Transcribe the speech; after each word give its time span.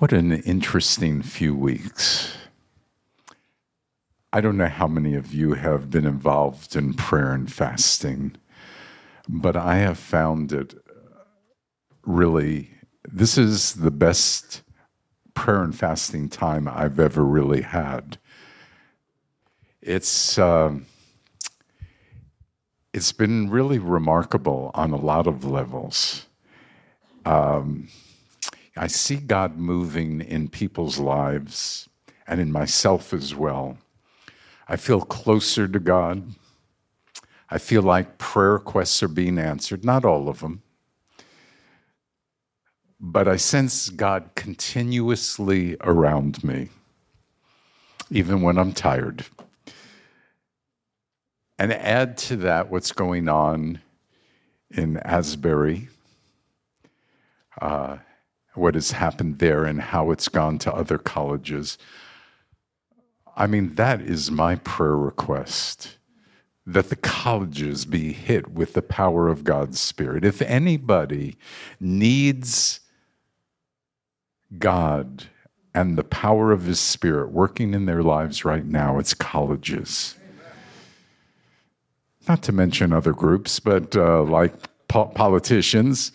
What 0.00 0.14
an 0.14 0.32
interesting 0.32 1.20
few 1.20 1.54
weeks. 1.54 2.34
I 4.32 4.40
don't 4.40 4.56
know 4.56 4.64
how 4.64 4.86
many 4.86 5.14
of 5.14 5.34
you 5.34 5.52
have 5.52 5.90
been 5.90 6.06
involved 6.06 6.74
in 6.74 6.94
prayer 6.94 7.32
and 7.32 7.52
fasting, 7.52 8.34
but 9.28 9.56
I 9.56 9.76
have 9.76 9.98
found 9.98 10.54
it 10.54 10.72
really, 12.06 12.70
this 13.12 13.36
is 13.36 13.74
the 13.74 13.90
best 13.90 14.62
prayer 15.34 15.62
and 15.62 15.76
fasting 15.76 16.30
time 16.30 16.66
I've 16.66 16.98
ever 16.98 17.22
really 17.22 17.60
had. 17.60 18.16
It's, 19.82 20.38
uh, 20.38 20.76
it's 22.94 23.12
been 23.12 23.50
really 23.50 23.78
remarkable 23.78 24.70
on 24.72 24.92
a 24.92 24.96
lot 24.96 25.26
of 25.26 25.44
levels. 25.44 26.24
Um, 27.26 27.88
I 28.76 28.86
see 28.86 29.16
God 29.16 29.56
moving 29.56 30.20
in 30.20 30.48
people's 30.48 30.98
lives 30.98 31.88
and 32.26 32.40
in 32.40 32.52
myself 32.52 33.12
as 33.12 33.34
well. 33.34 33.78
I 34.68 34.76
feel 34.76 35.00
closer 35.00 35.66
to 35.66 35.80
God. 35.80 36.34
I 37.50 37.58
feel 37.58 37.82
like 37.82 38.18
prayer 38.18 38.52
requests 38.52 39.02
are 39.02 39.08
being 39.08 39.38
answered, 39.38 39.84
not 39.84 40.04
all 40.04 40.28
of 40.28 40.40
them. 40.40 40.62
But 43.00 43.26
I 43.26 43.36
sense 43.36 43.88
God 43.88 44.30
continuously 44.36 45.76
around 45.80 46.44
me, 46.44 46.68
even 48.10 48.42
when 48.42 48.58
I'm 48.58 48.72
tired. 48.72 49.24
And 51.58 51.72
add 51.72 52.16
to 52.18 52.36
that 52.36 52.70
what's 52.70 52.92
going 52.92 53.28
on 53.28 53.80
in 54.70 54.98
Asbury, 54.98 55.88
uh, 57.60 57.98
what 58.54 58.74
has 58.74 58.92
happened 58.92 59.38
there, 59.38 59.64
and 59.64 59.80
how 59.80 60.10
it's 60.10 60.28
gone 60.28 60.58
to 60.58 60.74
other 60.74 60.98
colleges. 60.98 61.78
I 63.36 63.46
mean, 63.46 63.74
that 63.76 64.00
is 64.00 64.30
my 64.30 64.56
prayer 64.56 64.96
request 64.96 65.96
that 66.66 66.88
the 66.88 66.96
colleges 66.96 67.84
be 67.84 68.12
hit 68.12 68.50
with 68.52 68.74
the 68.74 68.82
power 68.82 69.28
of 69.28 69.44
God's 69.44 69.80
Spirit. 69.80 70.24
If 70.24 70.42
anybody 70.42 71.36
needs 71.80 72.80
God 74.58 75.24
and 75.74 75.96
the 75.96 76.04
power 76.04 76.52
of 76.52 76.64
His 76.64 76.80
Spirit 76.80 77.30
working 77.30 77.74
in 77.74 77.86
their 77.86 78.02
lives 78.02 78.44
right 78.44 78.64
now, 78.64 78.98
it's 78.98 79.14
colleges. 79.14 80.16
Not 82.28 82.42
to 82.42 82.52
mention 82.52 82.92
other 82.92 83.12
groups, 83.12 83.58
but 83.58 83.96
uh, 83.96 84.22
like 84.22 84.52
po- 84.88 85.06
politicians. 85.06 86.12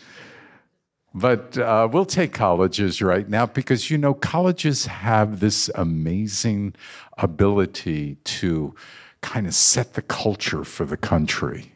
But 1.17 1.57
uh, 1.57 1.87
we'll 1.89 2.05
take 2.05 2.33
colleges 2.33 3.01
right 3.01 3.29
now 3.29 3.45
because, 3.45 3.89
you 3.89 3.97
know, 3.97 4.13
colleges 4.13 4.85
have 4.85 5.39
this 5.39 5.71
amazing 5.73 6.75
ability 7.17 8.17
to 8.25 8.75
kind 9.21 9.47
of 9.47 9.55
set 9.55 9.93
the 9.93 10.01
culture 10.01 10.65
for 10.65 10.83
the 10.83 10.97
country. 10.97 11.71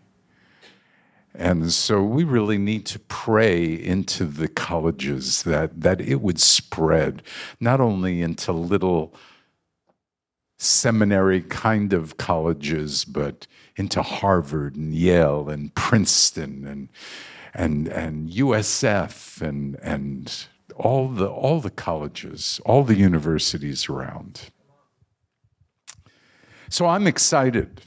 And 1.34 1.72
so 1.72 2.04
we 2.04 2.26
really 2.26 2.58
need 2.58 2.86
to 2.88 3.00
pray 3.00 3.66
into 3.72 4.26
the 4.26 4.50
colleges 4.50 5.44
that, 5.44 5.80
that 5.80 6.02
it 6.02 6.20
would 6.20 6.42
spread, 6.42 7.23
not 7.62 7.80
only 7.80 8.22
into 8.22 8.52
little 8.52 9.14
seminary 10.58 11.44
kind 11.44 11.94
of 11.94 12.17
colleges, 12.17 13.06
but 13.06 13.48
into 13.78 14.02
Harvard 14.02 14.76
and 14.76 14.94
Yale 14.94 15.48
and 15.48 15.73
Princeton 15.76 16.67
and 16.67 16.90
and 17.53 17.88
and 17.88 18.30
USF 18.30 19.42
and 19.42 19.78
and 19.81 20.47
all 20.75 21.08
the 21.08 21.28
all 21.28 21.59
the 21.59 21.69
colleges, 21.69 22.59
all 22.66 22.83
the 22.83 22.95
universities 22.95 23.89
around. 23.89 24.50
So 26.70 26.86
I'm 26.86 27.08
excited. 27.08 27.81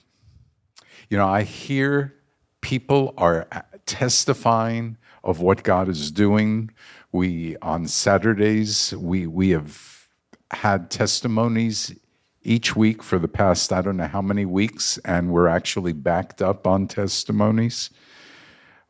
You 1.09 1.19
know, 1.19 1.29
I 1.29 1.43
hear 1.43 2.15
people 2.61 3.15
are 3.17 3.47
uh, 3.53 3.63
testifying 3.87 4.97
of 5.23 5.41
what 5.41 5.63
God 5.63 5.89
is 5.89 6.11
doing. 6.11 6.71
We 7.13 7.57
on 7.59 7.87
Saturdays 7.87 8.95
we 8.97 9.27
we 9.27 9.51
have 9.51 10.09
had 10.51 10.91
testimonies 10.91 11.95
each 12.43 12.75
week 12.75 13.03
for 13.03 13.19
the 13.19 13.29
past 13.29 13.73
I 13.73 13.83
don't 13.83 13.97
know 13.97 14.07
how 14.07 14.23
many 14.23 14.45
weeks, 14.45 14.99
and 15.05 15.31
we're 15.31 15.49
actually 15.49 15.93
backed 15.93 16.43
up 16.43 16.67
on 16.67 16.89
testimonies. 16.89 17.91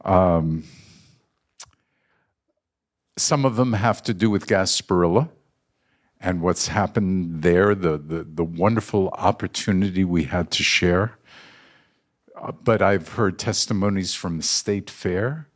Um, 0.05 0.65
some 3.17 3.45
of 3.45 3.57
them 3.57 3.75
have 3.75 4.03
to 4.05 4.15
do 4.15 4.31
with 4.31 4.47
Gasparilla 4.47 5.29
and 6.23 6.41
what's 6.41 6.69
happened 6.69 7.43
there, 7.43 7.75
the, 7.75 7.99
the, 7.99 8.25
the 8.25 8.45
wonderful 8.45 9.09
opportunity 9.11 10.05
we 10.05 10.25
had 10.25 10.51
to 10.53 10.63
share. 10.63 11.19
Uh, 12.41 12.53
but 12.53 12.81
I've 12.81 13.09
heard 13.09 13.39
testimonies 13.39 14.15
from 14.15 14.37
the 14.37 14.43
state 14.43 14.89
fair. 14.89 15.49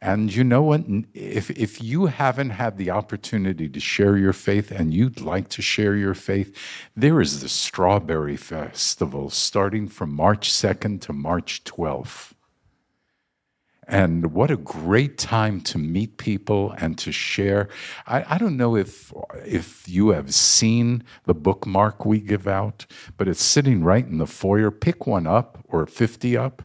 And 0.00 0.34
you 0.34 0.44
know 0.44 0.62
what? 0.62 0.84
If, 1.14 1.50
if 1.50 1.82
you 1.82 2.06
haven't 2.06 2.50
had 2.50 2.76
the 2.76 2.90
opportunity 2.90 3.68
to 3.70 3.80
share 3.80 4.16
your 4.16 4.34
faith 4.34 4.70
and 4.70 4.92
you'd 4.92 5.20
like 5.20 5.48
to 5.48 5.62
share 5.62 5.96
your 5.96 6.14
faith, 6.14 6.56
there 6.94 7.20
is 7.20 7.40
the 7.40 7.48
Strawberry 7.48 8.36
Festival 8.36 9.30
starting 9.30 9.88
from 9.88 10.12
March 10.12 10.52
2nd 10.52 11.00
to 11.02 11.12
March 11.12 11.64
12th. 11.64 12.33
And 13.86 14.32
what 14.32 14.50
a 14.50 14.56
great 14.56 15.18
time 15.18 15.60
to 15.62 15.78
meet 15.78 16.16
people 16.16 16.72
and 16.78 16.96
to 16.98 17.12
share. 17.12 17.68
I, 18.06 18.34
I, 18.34 18.38
don't 18.38 18.56
know 18.56 18.76
if, 18.76 19.12
if 19.44 19.88
you 19.88 20.10
have 20.10 20.34
seen 20.34 21.04
the 21.24 21.34
bookmark 21.34 22.04
we 22.04 22.20
give 22.20 22.48
out, 22.48 22.86
but 23.16 23.28
it's 23.28 23.42
sitting 23.42 23.84
right 23.84 24.06
in 24.06 24.18
the 24.18 24.26
foyer. 24.26 24.70
Pick 24.70 25.06
one 25.06 25.26
up 25.26 25.58
or 25.68 25.86
50 25.86 26.36
up 26.36 26.62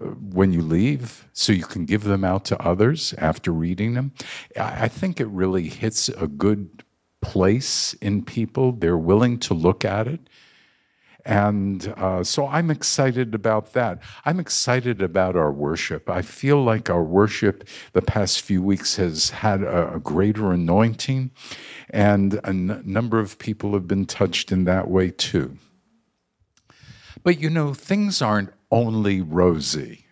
uh, 0.00 0.06
when 0.06 0.52
you 0.52 0.62
leave 0.62 1.28
so 1.32 1.52
you 1.52 1.64
can 1.64 1.84
give 1.84 2.04
them 2.04 2.24
out 2.24 2.46
to 2.46 2.62
others 2.62 3.14
after 3.18 3.52
reading 3.52 3.94
them. 3.94 4.12
I, 4.56 4.84
I 4.84 4.88
think 4.88 5.20
it 5.20 5.28
really 5.28 5.68
hits 5.68 6.08
a 6.08 6.26
good 6.26 6.82
place 7.20 7.94
in 7.94 8.24
people. 8.24 8.72
They're 8.72 8.96
willing 8.96 9.38
to 9.40 9.54
look 9.54 9.84
at 9.84 10.06
it 10.06 10.28
and 11.24 11.92
uh, 11.96 12.22
so 12.22 12.46
I'm 12.46 12.70
excited 12.70 13.34
about 13.34 13.72
that. 13.72 14.00
I'm 14.26 14.38
excited 14.38 15.00
about 15.00 15.36
our 15.36 15.50
worship. 15.50 16.10
I 16.10 16.20
feel 16.20 16.62
like 16.62 16.90
our 16.90 17.02
worship 17.02 17.66
the 17.94 18.02
past 18.02 18.42
few 18.42 18.62
weeks 18.62 18.96
has 18.96 19.30
had 19.30 19.62
a, 19.62 19.94
a 19.94 20.00
greater 20.00 20.52
anointing, 20.52 21.30
and 21.90 22.34
a 22.34 22.48
n- 22.48 22.82
number 22.84 23.18
of 23.18 23.38
people 23.38 23.72
have 23.72 23.88
been 23.88 24.04
touched 24.04 24.52
in 24.52 24.64
that 24.64 24.88
way 24.88 25.10
too. 25.10 25.56
But 27.22 27.40
you 27.40 27.48
know, 27.48 27.72
things 27.72 28.20
aren't 28.20 28.52
only 28.70 29.22
rosy. 29.22 30.04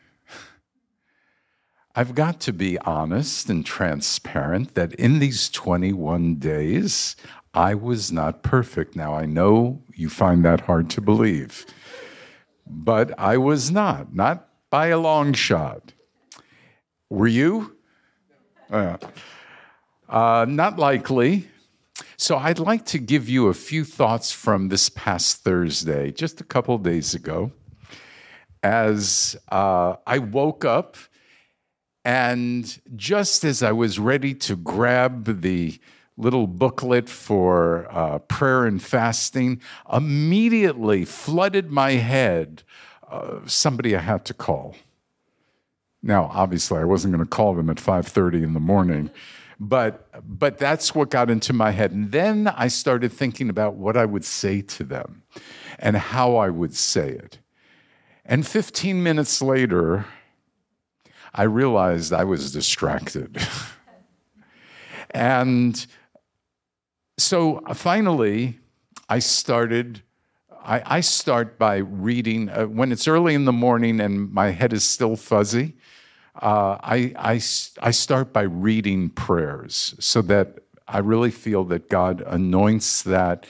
I've 1.94 2.15
got 2.15 2.41
to 2.41 2.55
be 2.55 2.79
honest 2.79 3.50
and 3.50 3.67
transparent 3.67 4.75
that 4.77 4.94
in 4.94 5.19
these 5.19 5.50
21 5.50 6.37
days, 6.37 7.17
I 7.54 7.74
was 7.74 8.10
not 8.10 8.42
perfect. 8.42 8.96
Now, 8.96 9.14
I 9.14 9.26
know 9.26 9.82
you 9.94 10.08
find 10.08 10.44
that 10.44 10.60
hard 10.60 10.88
to 10.90 11.00
believe, 11.00 11.66
but 12.66 13.18
I 13.18 13.36
was 13.36 13.70
not, 13.70 14.14
not 14.14 14.48
by 14.70 14.86
a 14.86 14.98
long 14.98 15.34
shot. 15.34 15.92
Were 17.10 17.26
you? 17.26 17.76
Uh, 18.70 18.96
uh, 20.08 20.46
not 20.48 20.78
likely. 20.78 21.48
So, 22.16 22.38
I'd 22.38 22.58
like 22.58 22.86
to 22.86 22.98
give 22.98 23.28
you 23.28 23.48
a 23.48 23.54
few 23.54 23.84
thoughts 23.84 24.32
from 24.32 24.69
this 24.69 24.88
past 24.88 25.44
Thursday, 25.44 26.10
just 26.10 26.40
a 26.40 26.44
couple 26.44 26.78
days 26.78 27.14
ago, 27.14 27.52
as 28.62 29.36
uh, 29.50 29.96
I 30.06 30.19
woke 30.19 30.64
up 30.64 30.96
and 32.04 32.80
just 32.96 33.44
as 33.44 33.62
I 33.62 33.72
was 33.72 33.98
ready 33.98 34.34
to 34.34 34.56
grab 34.56 35.42
the 35.42 35.78
little 36.17 36.47
booklet 36.47 37.09
for 37.09 37.87
uh, 37.91 38.19
prayer 38.20 38.64
and 38.64 38.82
fasting 38.82 39.61
immediately 39.93 41.05
flooded 41.05 41.70
my 41.70 41.93
head 41.93 42.62
uh, 43.11 43.41
somebody 43.47 43.97
i 43.97 44.00
had 44.00 44.25
to 44.25 44.35
call. 44.35 44.76
Now 46.03 46.31
obviously 46.32 46.79
i 46.79 46.85
wasn't 46.85 47.14
going 47.14 47.25
to 47.25 47.31
call 47.31 47.55
them 47.55 47.70
at 47.70 47.76
5.30 47.76 48.43
in 48.43 48.55
the 48.55 48.61
morning 48.61 49.11
but 49.59 50.09
but 50.26 50.59
that's 50.59 50.94
what 50.94 51.09
got 51.11 51.31
into 51.31 51.53
my 51.53 51.70
head. 51.70 51.93
And 51.93 52.11
then 52.12 52.49
i 52.49 52.69
started 52.69 53.12
thinking 53.12 53.49
about 53.49 53.75
what 53.75 53.97
i 53.97 54.05
would 54.05 54.25
say 54.25 54.61
to 54.62 54.85
them 54.85 55.23
and 55.79 55.97
how 55.97 56.37
i 56.37 56.50
would 56.50 56.75
say 56.75 57.11
it. 57.11 57.38
And 58.25 58.47
15 58.47 59.03
minutes 59.03 59.41
later 59.41 60.06
i 61.32 61.44
realized 61.44 62.12
i 62.12 62.25
was 62.25 62.53
distracted. 62.53 63.38
And 65.15 65.87
so 67.22 67.58
uh, 67.58 67.74
finally, 67.74 68.58
I 69.08 69.20
started. 69.20 70.02
I, 70.64 70.96
I 70.98 71.00
start 71.00 71.58
by 71.58 71.78
reading 71.78 72.48
uh, 72.48 72.66
when 72.66 72.92
it's 72.92 73.08
early 73.08 73.34
in 73.34 73.46
the 73.46 73.52
morning 73.52 74.00
and 74.00 74.32
my 74.32 74.50
head 74.50 74.72
is 74.72 74.84
still 74.84 75.16
fuzzy. 75.16 75.74
Uh, 76.40 76.78
I, 76.80 77.12
I, 77.16 77.32
I 77.82 77.90
start 77.90 78.32
by 78.32 78.42
reading 78.42 79.10
prayers 79.10 79.94
so 79.98 80.22
that 80.22 80.60
I 80.86 80.98
really 80.98 81.30
feel 81.30 81.64
that 81.64 81.88
God 81.88 82.22
anoints 82.26 83.02
that 83.02 83.46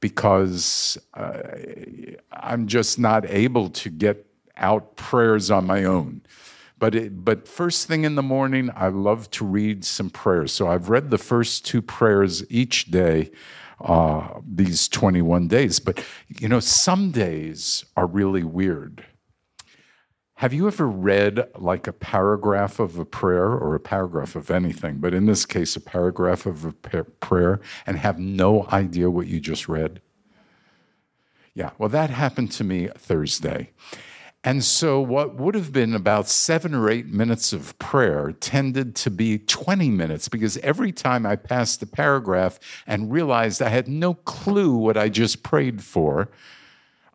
because 0.00 0.98
uh, 1.14 1.38
I'm 2.30 2.66
just 2.66 2.98
not 2.98 3.28
able 3.30 3.70
to 3.70 3.88
get 3.88 4.26
out 4.56 4.96
prayers 4.96 5.50
on 5.50 5.66
my 5.66 5.84
own. 5.84 6.22
But 6.82 6.96
it, 6.96 7.24
but 7.24 7.46
first 7.46 7.86
thing 7.86 8.02
in 8.02 8.16
the 8.16 8.24
morning, 8.24 8.68
I 8.74 8.88
love 8.88 9.30
to 9.38 9.44
read 9.44 9.84
some 9.84 10.10
prayers. 10.10 10.50
So 10.50 10.66
I've 10.66 10.88
read 10.88 11.10
the 11.10 11.16
first 11.16 11.64
two 11.64 11.80
prayers 11.80 12.44
each 12.50 12.90
day 12.90 13.30
uh, 13.80 14.40
these 14.44 14.88
21 14.88 15.46
days. 15.46 15.78
But 15.78 16.04
you 16.26 16.48
know, 16.48 16.58
some 16.58 17.12
days 17.12 17.84
are 17.96 18.08
really 18.08 18.42
weird. 18.42 19.06
Have 20.34 20.52
you 20.52 20.66
ever 20.66 20.88
read 20.88 21.46
like 21.56 21.86
a 21.86 21.92
paragraph 21.92 22.80
of 22.80 22.98
a 22.98 23.04
prayer 23.04 23.52
or 23.52 23.76
a 23.76 23.80
paragraph 23.80 24.34
of 24.34 24.50
anything, 24.50 24.98
but 24.98 25.14
in 25.14 25.26
this 25.26 25.46
case, 25.46 25.76
a 25.76 25.80
paragraph 25.80 26.46
of 26.46 26.64
a 26.64 26.72
prayer 26.72 27.60
and 27.86 27.96
have 27.96 28.18
no 28.18 28.66
idea 28.72 29.08
what 29.08 29.28
you 29.28 29.38
just 29.38 29.68
read? 29.68 30.02
Yeah, 31.54 31.70
well, 31.78 31.90
that 31.90 32.10
happened 32.10 32.50
to 32.52 32.64
me 32.64 32.88
Thursday. 32.98 33.70
And 34.44 34.64
so, 34.64 35.00
what 35.00 35.36
would 35.36 35.54
have 35.54 35.72
been 35.72 35.94
about 35.94 36.28
seven 36.28 36.74
or 36.74 36.90
eight 36.90 37.06
minutes 37.06 37.52
of 37.52 37.78
prayer 37.78 38.32
tended 38.32 38.96
to 38.96 39.10
be 39.10 39.38
20 39.38 39.88
minutes 39.90 40.28
because 40.28 40.58
every 40.58 40.90
time 40.90 41.24
I 41.24 41.36
passed 41.36 41.78
the 41.78 41.86
paragraph 41.86 42.58
and 42.84 43.12
realized 43.12 43.62
I 43.62 43.68
had 43.68 43.86
no 43.86 44.14
clue 44.14 44.74
what 44.74 44.96
I 44.96 45.08
just 45.08 45.44
prayed 45.44 45.82
for, 45.84 46.28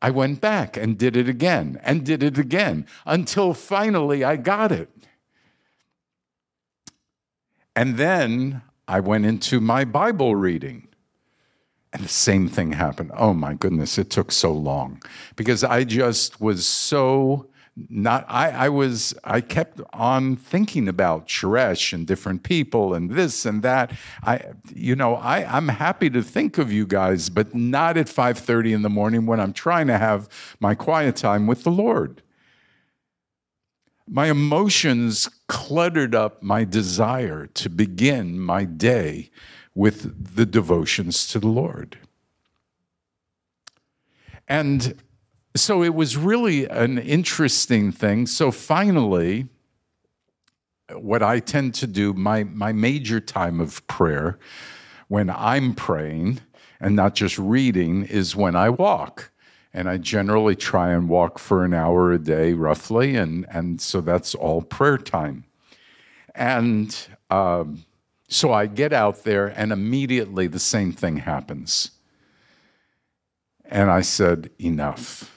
I 0.01 0.09
went 0.09 0.39
back 0.39 0.77
and 0.77 0.97
did 0.97 1.17
it 1.17 1.27
again 1.27 1.81
and 1.83 2.05
did 2.05 2.23
it 2.23 2.37
again 2.37 2.85
until 3.05 3.53
finally 3.53 4.23
I 4.23 4.37
got 4.37 4.71
it. 4.71 4.89
And 7.75 7.97
then 7.97 8.61
I 8.87 9.01
went 9.01 9.25
into 9.25 9.59
my 9.59 9.83
Bible 9.83 10.35
reading. 10.35 10.86
And 11.97 12.05
the 12.05 12.09
same 12.09 12.47
thing 12.47 12.73
happened. 12.73 13.09
Oh 13.17 13.33
my 13.33 13.55
goodness, 13.55 13.97
it 13.97 14.11
took 14.11 14.31
so 14.31 14.51
long 14.51 15.01
because 15.35 15.63
I 15.63 15.83
just 15.83 16.39
was 16.39 16.67
so 16.67 17.47
not 17.89 18.23
I, 18.27 18.51
I 18.51 18.69
was 18.69 19.15
I 19.23 19.41
kept 19.41 19.81
on 19.93 20.35
thinking 20.35 20.87
about 20.87 21.27
Suresh 21.27 21.93
and 21.93 22.05
different 22.05 22.43
people 22.43 22.93
and 22.93 23.09
this 23.09 23.47
and 23.47 23.63
that. 23.63 23.93
I 24.21 24.41
you 24.71 24.95
know, 24.95 25.15
I, 25.15 25.43
I'm 25.45 25.69
happy 25.69 26.11
to 26.11 26.21
think 26.21 26.59
of 26.59 26.71
you 26.71 26.85
guys, 26.85 27.31
but 27.31 27.55
not 27.55 27.97
at 27.97 28.05
5:30 28.05 28.75
in 28.75 28.81
the 28.83 28.89
morning 28.89 29.25
when 29.25 29.39
I'm 29.39 29.53
trying 29.53 29.87
to 29.87 29.97
have 29.97 30.29
my 30.59 30.75
quiet 30.75 31.15
time 31.15 31.47
with 31.47 31.63
the 31.63 31.71
Lord. 31.71 32.21
My 34.07 34.27
emotions 34.27 35.29
cluttered 35.47 36.13
up 36.13 36.43
my 36.43 36.63
desire 36.63 37.47
to 37.47 37.69
begin 37.69 38.39
my 38.39 38.65
day 38.65 39.31
with 39.77 40.35
the 40.35 40.45
devotions 40.45 41.27
to 41.27 41.37
the 41.37 41.47
Lord. 41.47 41.99
And 44.47 44.95
so 45.55 45.83
it 45.83 45.93
was 45.93 46.17
really 46.17 46.65
an 46.65 46.97
interesting 46.97 47.91
thing. 47.91 48.25
So 48.25 48.49
finally, 48.49 49.47
what 50.91 51.21
I 51.21 51.39
tend 51.39 51.75
to 51.75 51.85
do, 51.85 52.13
my, 52.13 52.43
my 52.45 52.71
major 52.71 53.19
time 53.19 53.59
of 53.59 53.85
prayer 53.85 54.39
when 55.09 55.29
I'm 55.29 55.75
praying 55.75 56.39
and 56.79 56.95
not 56.95 57.13
just 57.13 57.37
reading, 57.37 58.03
is 58.03 58.35
when 58.35 58.55
I 58.55 58.71
walk. 58.71 59.29
And 59.75 59.87
I 59.87 59.97
generally 59.97 60.55
try 60.55 60.91
and 60.91 61.07
walk 61.07 61.37
for 61.37 61.63
an 61.63 61.75
hour 61.75 62.11
a 62.11 62.17
day, 62.17 62.53
roughly. 62.53 63.15
And, 63.15 63.45
and 63.51 63.79
so 63.79 64.01
that's 64.01 64.33
all 64.33 64.63
prayer 64.63 64.97
time. 64.97 65.43
And 66.33 66.97
um, 67.29 67.83
so 68.27 68.51
I 68.51 68.65
get 68.65 68.93
out 68.93 69.23
there, 69.23 69.47
and 69.47 69.71
immediately 69.71 70.47
the 70.47 70.59
same 70.59 70.91
thing 70.91 71.17
happens. 71.17 71.91
And 73.65 73.89
I 73.89 74.01
said, 74.01 74.49
Enough. 74.59 75.33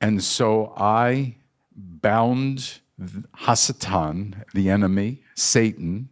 And 0.00 0.24
so 0.24 0.72
I 0.76 1.36
bound 1.74 2.80
Hasatan, 3.00 4.44
the 4.54 4.70
enemy, 4.70 5.22
Satan, 5.34 6.08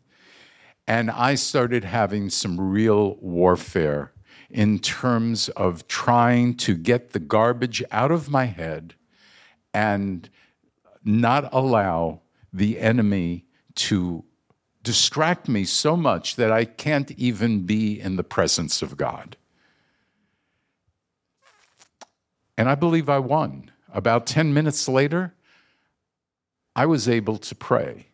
and 0.87 1.11
I 1.11 1.35
started 1.35 1.85
having 1.85 2.31
some 2.31 2.61
real 2.61 3.17
warfare 3.17 4.13
in 4.51 4.79
terms 4.79 5.49
of 5.51 5.87
trying 5.87 6.55
to 6.57 6.75
get 6.75 7.13
the 7.13 7.19
garbage 7.19 7.83
out 7.91 8.11
of 8.11 8.31
my 8.31 8.47
head 8.47 8.95
and 9.75 10.29
not 11.05 11.49
allow 11.53 12.21
the 12.53 12.79
enemy 12.79 13.45
to 13.75 14.25
distract 14.83 15.49
me 15.49 15.65
so 15.65 15.97
much 15.97 16.37
that 16.37 16.53
I 16.53 16.65
can't 16.65 17.11
even 17.13 17.67
be 17.67 18.01
in 18.01 18.17
the 18.17 18.25
presence 18.25 18.83
of 18.83 18.97
God. 18.97 19.37
And 22.57 22.69
I 22.69 22.75
believe 22.75 23.09
I 23.09 23.19
won. 23.19 23.71
About 23.93 24.27
10 24.27 24.53
minutes 24.53 24.89
later, 24.89 25.35
I 26.75 26.87
was 26.87 27.09
able 27.09 27.39
to 27.39 27.55
pray 27.55 28.07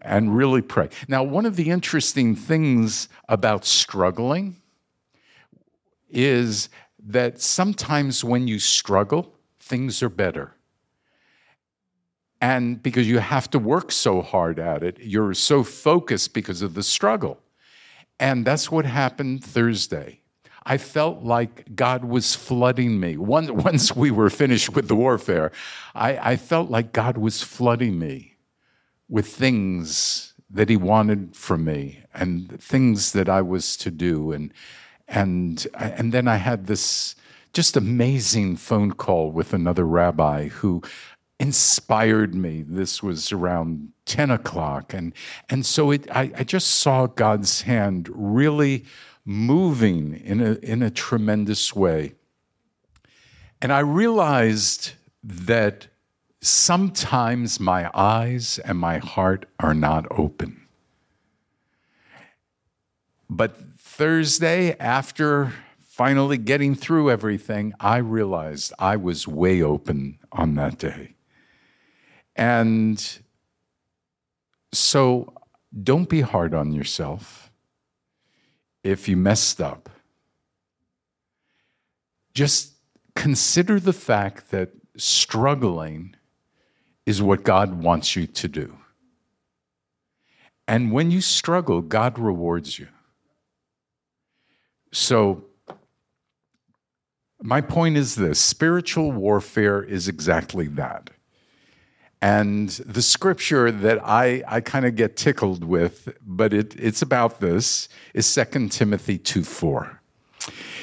and 0.00 0.36
really 0.36 0.62
pray. 0.62 0.88
Now, 1.08 1.22
one 1.22 1.46
of 1.46 1.56
the 1.56 1.70
interesting 1.70 2.34
things 2.34 3.08
about 3.28 3.64
struggling 3.64 4.56
is 6.10 6.68
that 6.98 7.40
sometimes 7.40 8.22
when 8.22 8.46
you 8.46 8.58
struggle, 8.58 9.34
things 9.58 10.02
are 10.02 10.08
better. 10.08 10.54
And 12.42 12.82
because 12.82 13.08
you 13.08 13.20
have 13.20 13.48
to 13.50 13.60
work 13.60 13.92
so 13.92 14.20
hard 14.20 14.58
at 14.58 14.82
it, 14.82 14.98
you're 14.98 15.32
so 15.32 15.62
focused 15.62 16.34
because 16.34 16.60
of 16.60 16.74
the 16.74 16.82
struggle. 16.82 17.38
And 18.18 18.44
that's 18.44 18.68
what 18.68 18.84
happened 18.84 19.44
Thursday. 19.44 20.18
I 20.64 20.76
felt 20.76 21.22
like 21.22 21.76
God 21.76 22.04
was 22.04 22.34
flooding 22.34 22.98
me. 22.98 23.16
Once 23.16 23.94
we 23.94 24.10
were 24.10 24.28
finished 24.28 24.74
with 24.74 24.88
the 24.88 24.96
warfare, 24.96 25.52
I, 25.94 26.32
I 26.32 26.36
felt 26.36 26.68
like 26.68 26.92
God 26.92 27.16
was 27.16 27.44
flooding 27.44 27.96
me 27.96 28.34
with 29.08 29.28
things 29.28 30.34
that 30.50 30.68
He 30.68 30.76
wanted 30.76 31.36
from 31.36 31.64
me 31.64 32.02
and 32.12 32.60
things 32.60 33.12
that 33.12 33.28
I 33.28 33.40
was 33.42 33.76
to 33.78 33.90
do. 33.92 34.32
And, 34.32 34.52
and, 35.06 35.64
and 35.78 36.10
then 36.10 36.26
I 36.26 36.36
had 36.36 36.66
this 36.66 37.14
just 37.52 37.76
amazing 37.76 38.56
phone 38.56 38.92
call 38.92 39.30
with 39.30 39.52
another 39.52 39.84
rabbi 39.84 40.48
who 40.48 40.82
inspired 41.42 42.36
me. 42.36 42.62
This 42.62 43.02
was 43.02 43.32
around 43.32 43.88
10 44.06 44.30
o'clock. 44.30 44.94
And, 44.94 45.12
and 45.50 45.66
so 45.66 45.90
it, 45.90 46.08
I, 46.08 46.30
I 46.38 46.44
just 46.44 46.68
saw 46.68 47.08
God's 47.08 47.62
hand 47.62 48.08
really 48.12 48.84
moving 49.24 50.14
in 50.14 50.40
a, 50.40 50.52
in 50.62 50.84
a 50.84 50.90
tremendous 50.90 51.74
way. 51.74 52.14
And 53.60 53.72
I 53.72 53.80
realized 53.80 54.92
that 55.24 55.88
sometimes 56.40 57.58
my 57.58 57.90
eyes 57.92 58.60
and 58.60 58.78
my 58.78 58.98
heart 58.98 59.46
are 59.58 59.74
not 59.74 60.06
open. 60.12 60.68
But 63.28 63.56
Thursday, 63.80 64.76
after 64.78 65.52
finally 65.80 66.38
getting 66.38 66.76
through 66.76 67.10
everything, 67.10 67.74
I 67.80 67.96
realized 67.96 68.72
I 68.78 68.94
was 68.96 69.26
way 69.26 69.60
open 69.60 70.20
on 70.30 70.54
that 70.54 70.78
day. 70.78 71.16
And 72.36 73.18
so 74.72 75.32
don't 75.82 76.08
be 76.08 76.20
hard 76.20 76.54
on 76.54 76.72
yourself 76.72 77.50
if 78.82 79.08
you 79.08 79.16
messed 79.16 79.60
up, 79.60 79.88
just 82.34 82.72
consider 83.14 83.78
the 83.78 83.92
fact 83.92 84.50
that 84.50 84.70
struggling 84.96 86.16
is 87.06 87.22
what 87.22 87.44
God 87.44 87.82
wants 87.82 88.16
you 88.16 88.26
to 88.26 88.48
do. 88.48 88.76
And 90.66 90.92
when 90.92 91.10
you 91.10 91.20
struggle, 91.20 91.80
God 91.80 92.18
rewards 92.18 92.78
you. 92.78 92.88
So, 94.92 95.44
my 97.42 97.60
point 97.60 97.96
is 97.96 98.14
this 98.14 98.38
spiritual 98.38 99.10
warfare 99.10 99.82
is 99.82 100.06
exactly 100.06 100.68
that. 100.68 101.10
And 102.22 102.68
the 102.68 103.02
scripture 103.02 103.72
that 103.72 103.98
I, 104.04 104.44
I 104.46 104.60
kind 104.60 104.86
of 104.86 104.94
get 104.94 105.16
tickled 105.16 105.64
with, 105.64 106.16
but 106.24 106.54
it, 106.54 106.76
it's 106.78 107.02
about 107.02 107.40
this, 107.40 107.88
is 108.14 108.32
2 108.32 108.68
Timothy 108.68 109.18
2 109.18 109.42
4. 109.42 110.00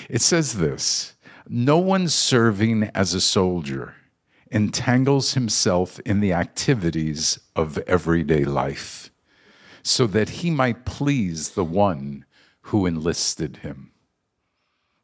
It 0.09 0.21
says 0.21 0.57
this 0.57 1.13
No 1.47 1.77
one 1.77 2.09
serving 2.09 2.91
as 2.93 3.13
a 3.13 3.21
soldier 3.21 3.95
entangles 4.51 5.33
himself 5.33 5.99
in 6.01 6.19
the 6.19 6.33
activities 6.33 7.39
of 7.55 7.77
everyday 7.79 8.43
life 8.43 9.09
so 9.81 10.07
that 10.07 10.29
he 10.29 10.51
might 10.51 10.83
please 10.83 11.51
the 11.51 11.63
one 11.63 12.25
who 12.63 12.85
enlisted 12.85 13.57
him. 13.57 13.91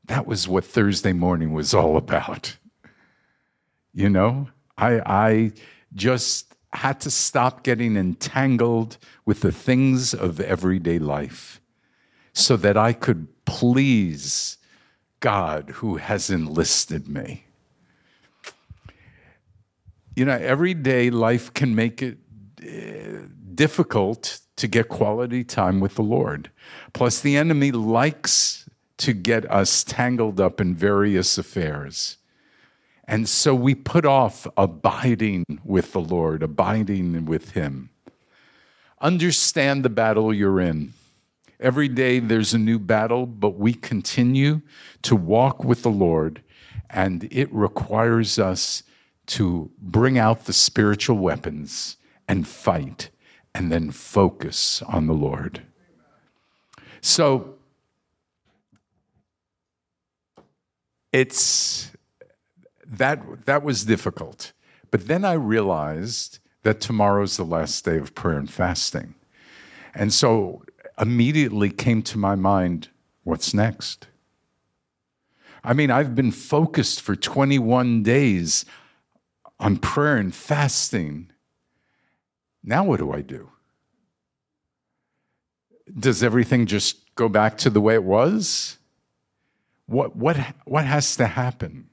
That 0.03 0.27
was 0.27 0.49
what 0.49 0.65
Thursday 0.65 1.13
morning 1.13 1.53
was 1.53 1.73
all 1.73 1.95
about. 1.95 2.57
You 3.93 4.09
know, 4.09 4.49
I, 4.77 4.99
I, 5.05 5.51
just 5.95 6.55
had 6.73 6.99
to 7.01 7.11
stop 7.11 7.63
getting 7.63 7.95
entangled 7.95 8.97
with 9.25 9.41
the 9.41 9.51
things 9.51 10.13
of 10.13 10.39
everyday 10.39 10.99
life 10.99 11.61
so 12.33 12.57
that 12.57 12.75
I 12.75 12.91
could 12.93 13.27
please 13.45 14.57
God 15.21 15.69
who 15.75 15.95
has 15.95 16.29
enlisted 16.29 17.07
me. 17.07 17.45
You 20.15 20.25
know, 20.25 20.37
every 20.37 20.73
day 20.73 21.09
life 21.09 21.53
can 21.53 21.75
make 21.75 22.01
it 22.01 22.17
uh, 22.61 23.27
difficult 23.53 24.39
to 24.57 24.67
get 24.67 24.89
quality 24.89 25.43
time 25.43 25.79
with 25.79 25.95
the 25.95 26.03
Lord. 26.03 26.51
Plus, 26.93 27.21
the 27.21 27.37
enemy 27.37 27.71
likes 27.71 28.69
to 28.97 29.13
get 29.13 29.49
us 29.51 29.83
tangled 29.83 30.39
up 30.39 30.61
in 30.61 30.75
various 30.75 31.37
affairs. 31.37 32.17
And 33.07 33.29
so 33.29 33.53
we 33.53 33.75
put 33.75 34.05
off 34.05 34.47
abiding 34.57 35.45
with 35.63 35.91
the 35.91 36.01
Lord, 36.01 36.41
abiding 36.41 37.25
with 37.25 37.51
Him. 37.51 37.91
Understand 38.99 39.83
the 39.83 39.89
battle 39.89 40.33
you're 40.33 40.59
in. 40.59 40.93
Every 41.59 41.87
day 41.87 42.19
there's 42.19 42.53
a 42.53 42.57
new 42.57 42.79
battle, 42.79 43.25
but 43.25 43.51
we 43.51 43.73
continue 43.73 44.61
to 45.03 45.15
walk 45.15 45.63
with 45.63 45.83
the 45.83 45.91
Lord, 45.91 46.41
and 46.89 47.27
it 47.31 47.53
requires 47.53 48.39
us 48.39 48.83
to 49.27 49.71
bring 49.79 50.17
out 50.17 50.45
the 50.45 50.53
spiritual 50.53 51.17
weapons 51.17 51.97
and 52.27 52.47
fight 52.47 53.09
and 53.53 53.71
then 53.71 53.91
focus 53.91 54.81
on 54.81 55.07
the 55.07 55.13
Lord. 55.13 55.61
So 57.01 57.55
it's 61.13 61.91
that 62.87 63.45
that 63.45 63.63
was 63.63 63.85
difficult. 63.85 64.53
But 64.91 65.07
then 65.07 65.25
I 65.25 65.33
realized 65.33 66.39
that 66.63 66.81
tomorrow's 66.81 67.37
the 67.37 67.43
last 67.43 67.85
day 67.85 67.97
of 67.97 68.15
prayer 68.15 68.37
and 68.37 68.49
fasting. 68.49 69.15
And 69.93 70.13
so 70.13 70.63
immediately 70.99 71.69
came 71.69 72.01
to 72.03 72.17
my 72.17 72.35
mind, 72.35 72.89
what's 73.23 73.53
next? 73.53 74.07
I 75.63 75.73
mean, 75.73 75.89
I've 75.89 76.15
been 76.15 76.31
focused 76.31 77.01
for 77.01 77.15
21 77.15 78.03
days 78.03 78.65
on 79.59 79.77
prayer 79.77 80.17
and 80.17 80.33
fasting. 80.33 81.31
Now, 82.63 82.83
what 82.83 82.99
do 82.99 83.11
I 83.11 83.21
do? 83.21 83.49
Does 85.99 86.23
everything 86.23 86.65
just 86.65 87.13
go 87.15 87.29
back 87.29 87.57
to 87.59 87.69
the 87.69 87.81
way 87.81 87.95
it 87.95 88.03
was? 88.03 88.77
What, 89.87 90.15
what, 90.15 90.37
what 90.65 90.85
has 90.85 91.15
to 91.17 91.27
happen? 91.27 91.89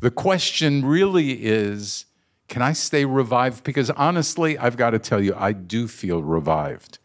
The 0.00 0.10
question 0.10 0.84
really 0.84 1.44
is 1.44 2.06
can 2.48 2.62
I 2.62 2.72
stay 2.72 3.04
revived? 3.04 3.62
Because 3.62 3.90
honestly, 3.90 4.58
I've 4.58 4.76
got 4.76 4.90
to 4.90 4.98
tell 4.98 5.22
you, 5.22 5.34
I 5.36 5.52
do 5.52 5.86
feel 5.86 6.20
revived. 6.20 6.98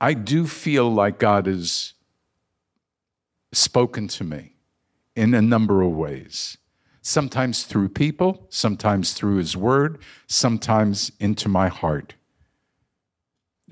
I 0.00 0.14
do 0.14 0.48
feel 0.48 0.92
like 0.92 1.20
God 1.20 1.46
has 1.46 1.92
spoken 3.52 4.08
to 4.08 4.24
me 4.24 4.56
in 5.14 5.32
a 5.32 5.40
number 5.42 5.82
of 5.82 5.92
ways 5.92 6.56
sometimes 7.02 7.64
through 7.64 7.88
people, 7.88 8.46
sometimes 8.50 9.12
through 9.12 9.36
His 9.36 9.56
Word, 9.56 9.98
sometimes 10.26 11.12
into 11.18 11.48
my 11.48 11.68
heart 11.68 12.14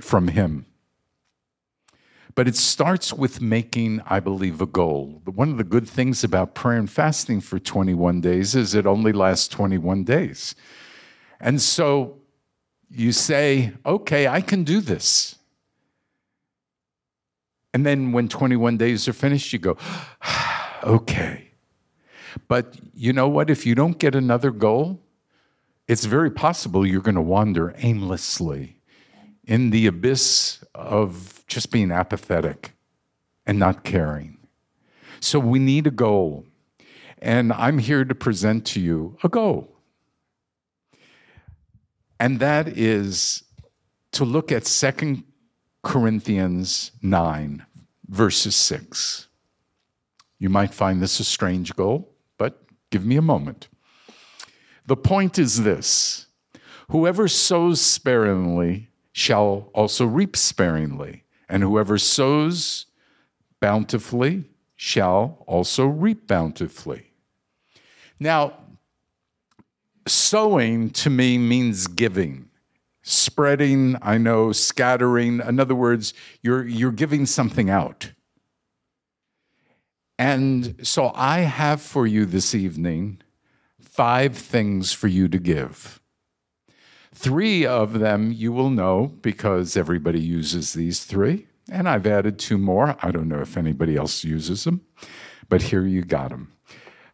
from 0.00 0.28
Him. 0.28 0.66
But 2.38 2.46
it 2.46 2.54
starts 2.54 3.12
with 3.12 3.40
making, 3.40 4.00
I 4.06 4.20
believe, 4.20 4.60
a 4.60 4.66
goal. 4.66 5.20
One 5.24 5.50
of 5.50 5.56
the 5.56 5.64
good 5.64 5.88
things 5.88 6.22
about 6.22 6.54
prayer 6.54 6.78
and 6.78 6.88
fasting 6.88 7.40
for 7.40 7.58
21 7.58 8.20
days 8.20 8.54
is 8.54 8.76
it 8.76 8.86
only 8.86 9.10
lasts 9.10 9.48
21 9.48 10.04
days. 10.04 10.54
And 11.40 11.60
so 11.60 12.18
you 12.88 13.10
say, 13.10 13.72
okay, 13.84 14.28
I 14.28 14.40
can 14.40 14.62
do 14.62 14.80
this. 14.80 15.34
And 17.74 17.84
then 17.84 18.12
when 18.12 18.28
21 18.28 18.76
days 18.76 19.08
are 19.08 19.12
finished, 19.12 19.52
you 19.52 19.58
go, 19.58 19.76
okay, 20.84 21.50
but 22.46 22.76
you 22.94 23.12
know 23.12 23.26
what? 23.26 23.50
If 23.50 23.66
you 23.66 23.74
don't 23.74 23.98
get 23.98 24.14
another 24.14 24.52
goal, 24.52 25.00
it's 25.88 26.04
very 26.04 26.30
possible 26.30 26.86
you're 26.86 27.02
going 27.02 27.16
to 27.16 27.20
wander 27.20 27.74
aimlessly 27.78 28.77
in 29.48 29.70
the 29.70 29.86
abyss 29.86 30.62
of 30.74 31.42
just 31.46 31.72
being 31.72 31.90
apathetic 31.90 32.74
and 33.46 33.58
not 33.58 33.82
caring. 33.82 34.36
So 35.20 35.40
we 35.40 35.58
need 35.58 35.86
a 35.86 35.90
goal. 35.90 36.44
And 37.20 37.52
I'm 37.54 37.78
here 37.78 38.04
to 38.04 38.14
present 38.14 38.66
to 38.66 38.80
you 38.80 39.16
a 39.24 39.28
goal. 39.28 39.74
And 42.20 42.38
that 42.40 42.68
is 42.68 43.42
to 44.12 44.24
look 44.24 44.52
at 44.52 44.66
Second 44.66 45.24
Corinthians 45.82 46.92
9, 47.00 47.64
verses 48.06 48.54
6. 48.54 49.28
You 50.38 50.50
might 50.50 50.74
find 50.74 51.00
this 51.00 51.20
a 51.20 51.24
strange 51.24 51.74
goal. 51.74 52.12
But 52.36 52.62
give 52.90 53.04
me 53.04 53.16
a 53.16 53.22
moment. 53.22 53.68
The 54.86 54.96
point 54.96 55.38
is 55.38 55.62
this 55.62 56.26
whoever 56.90 57.28
sows 57.28 57.80
sparingly 57.80 58.87
shall 59.12 59.70
also 59.74 60.06
reap 60.06 60.36
sparingly, 60.36 61.24
and 61.48 61.62
whoever 61.62 61.98
sows 61.98 62.86
bountifully 63.60 64.44
shall 64.76 65.42
also 65.46 65.86
reap 65.86 66.26
bountifully. 66.26 67.12
Now, 68.20 68.54
sowing 70.06 70.90
to 70.90 71.10
me 71.10 71.38
means 71.38 71.86
giving. 71.86 72.48
Spreading, 73.02 73.96
I 74.02 74.18
know, 74.18 74.52
scattering. 74.52 75.40
In 75.40 75.58
other 75.58 75.74
words, 75.74 76.14
you're, 76.42 76.66
you're 76.66 76.92
giving 76.92 77.26
something 77.26 77.70
out. 77.70 78.12
And 80.18 80.76
so 80.82 81.12
I 81.14 81.40
have 81.40 81.80
for 81.80 82.06
you 82.06 82.26
this 82.26 82.54
evening 82.54 83.22
five 83.80 84.36
things 84.36 84.92
for 84.92 85.08
you 85.08 85.28
to 85.28 85.38
give. 85.38 86.00
Three 87.18 87.66
of 87.66 87.98
them 87.98 88.30
you 88.30 88.52
will 88.52 88.70
know 88.70 89.08
because 89.22 89.76
everybody 89.76 90.20
uses 90.20 90.72
these 90.72 91.02
three. 91.02 91.48
And 91.68 91.88
I've 91.88 92.06
added 92.06 92.38
two 92.38 92.58
more. 92.58 92.96
I 93.02 93.10
don't 93.10 93.26
know 93.26 93.40
if 93.40 93.56
anybody 93.56 93.96
else 93.96 94.22
uses 94.22 94.62
them, 94.62 94.82
but 95.48 95.62
here 95.62 95.84
you 95.84 96.02
got 96.02 96.30
them. 96.30 96.52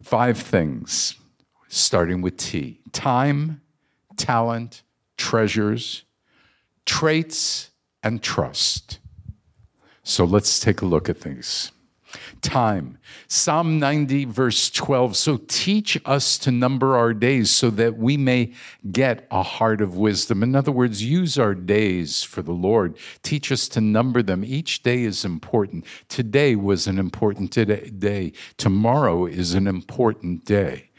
Five 0.03 0.37
things, 0.37 1.17
starting 1.69 2.21
with 2.21 2.37
T 2.37 2.83
time, 2.93 3.63
talent, 4.19 4.83
treasures, 5.17 6.03
traits, 6.85 7.71
and 8.03 8.23
trust. 8.23 8.99
So 10.03 10.27
let's 10.27 10.61
take 10.61 10.83
a 10.83 10.87
look 10.87 11.09
at 11.09 11.23
these 11.23 11.73
time. 12.45 12.99
Psalm 13.27 13.81
90, 13.81 14.27
verse 14.27 14.71
12. 14.71 15.17
So 15.17 15.41
teach 15.49 15.99
us 16.05 16.39
to 16.39 16.53
number 16.53 16.97
our 16.97 17.13
days 17.13 17.51
so 17.51 17.71
that 17.71 17.97
we 17.97 18.17
may 18.17 18.53
get 18.93 19.27
a 19.31 19.43
heart 19.43 19.81
of 19.81 19.97
wisdom. 19.97 20.43
In 20.43 20.55
other 20.55 20.71
words, 20.71 21.03
use 21.03 21.39
our 21.39 21.55
days 21.55 22.23
for 22.23 22.43
the 22.43 22.53
Lord. 22.53 22.97
Teach 23.23 23.51
us 23.51 23.67
to 23.69 23.81
number 23.81 24.23
them. 24.23 24.45
Each 24.45 24.83
day 24.83 25.03
is 25.03 25.25
important. 25.25 25.87
Today 26.09 26.55
was 26.55 26.87
an 26.87 26.99
important 26.99 27.51
day. 27.99 28.33
Tomorrow 28.59 29.27
is 29.27 29.55
an 29.55 29.67
important 29.67 30.45
day 30.45 30.91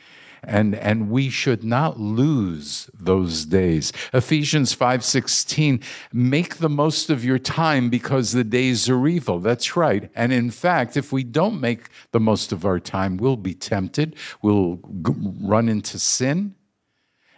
and 0.48 0.76
and 0.76 1.10
we 1.10 1.30
should 1.30 1.64
not 1.64 2.00
lose 2.00 2.90
those 2.94 3.46
days. 3.46 3.92
Ephesians 4.14 4.76
5:16 4.76 5.82
make 6.14 6.58
the 6.58 6.70
most 6.70 7.10
of 7.10 7.24
your 7.26 7.40
time 7.40 7.90
because 7.90 8.32
the 8.32 8.44
days 8.44 8.90
are 8.90 9.08
evil. 9.08 9.40
That's 9.40 9.76
right. 9.76 10.10
And 10.16 10.32
in 10.32 10.52
fact 10.52 10.98
if 10.98 11.12
we 11.12 11.24
don't 11.24 11.60
make 11.60 11.90
the 12.12 12.20
most 12.20 12.52
of 12.52 12.66
our 12.66 12.80
time 12.80 13.18
we'll 13.18 13.38
be 13.38 13.54
tempted. 13.54 14.16
We'll 14.42 14.80
run 15.42 15.70
into 15.70 16.00
sin 16.00 16.56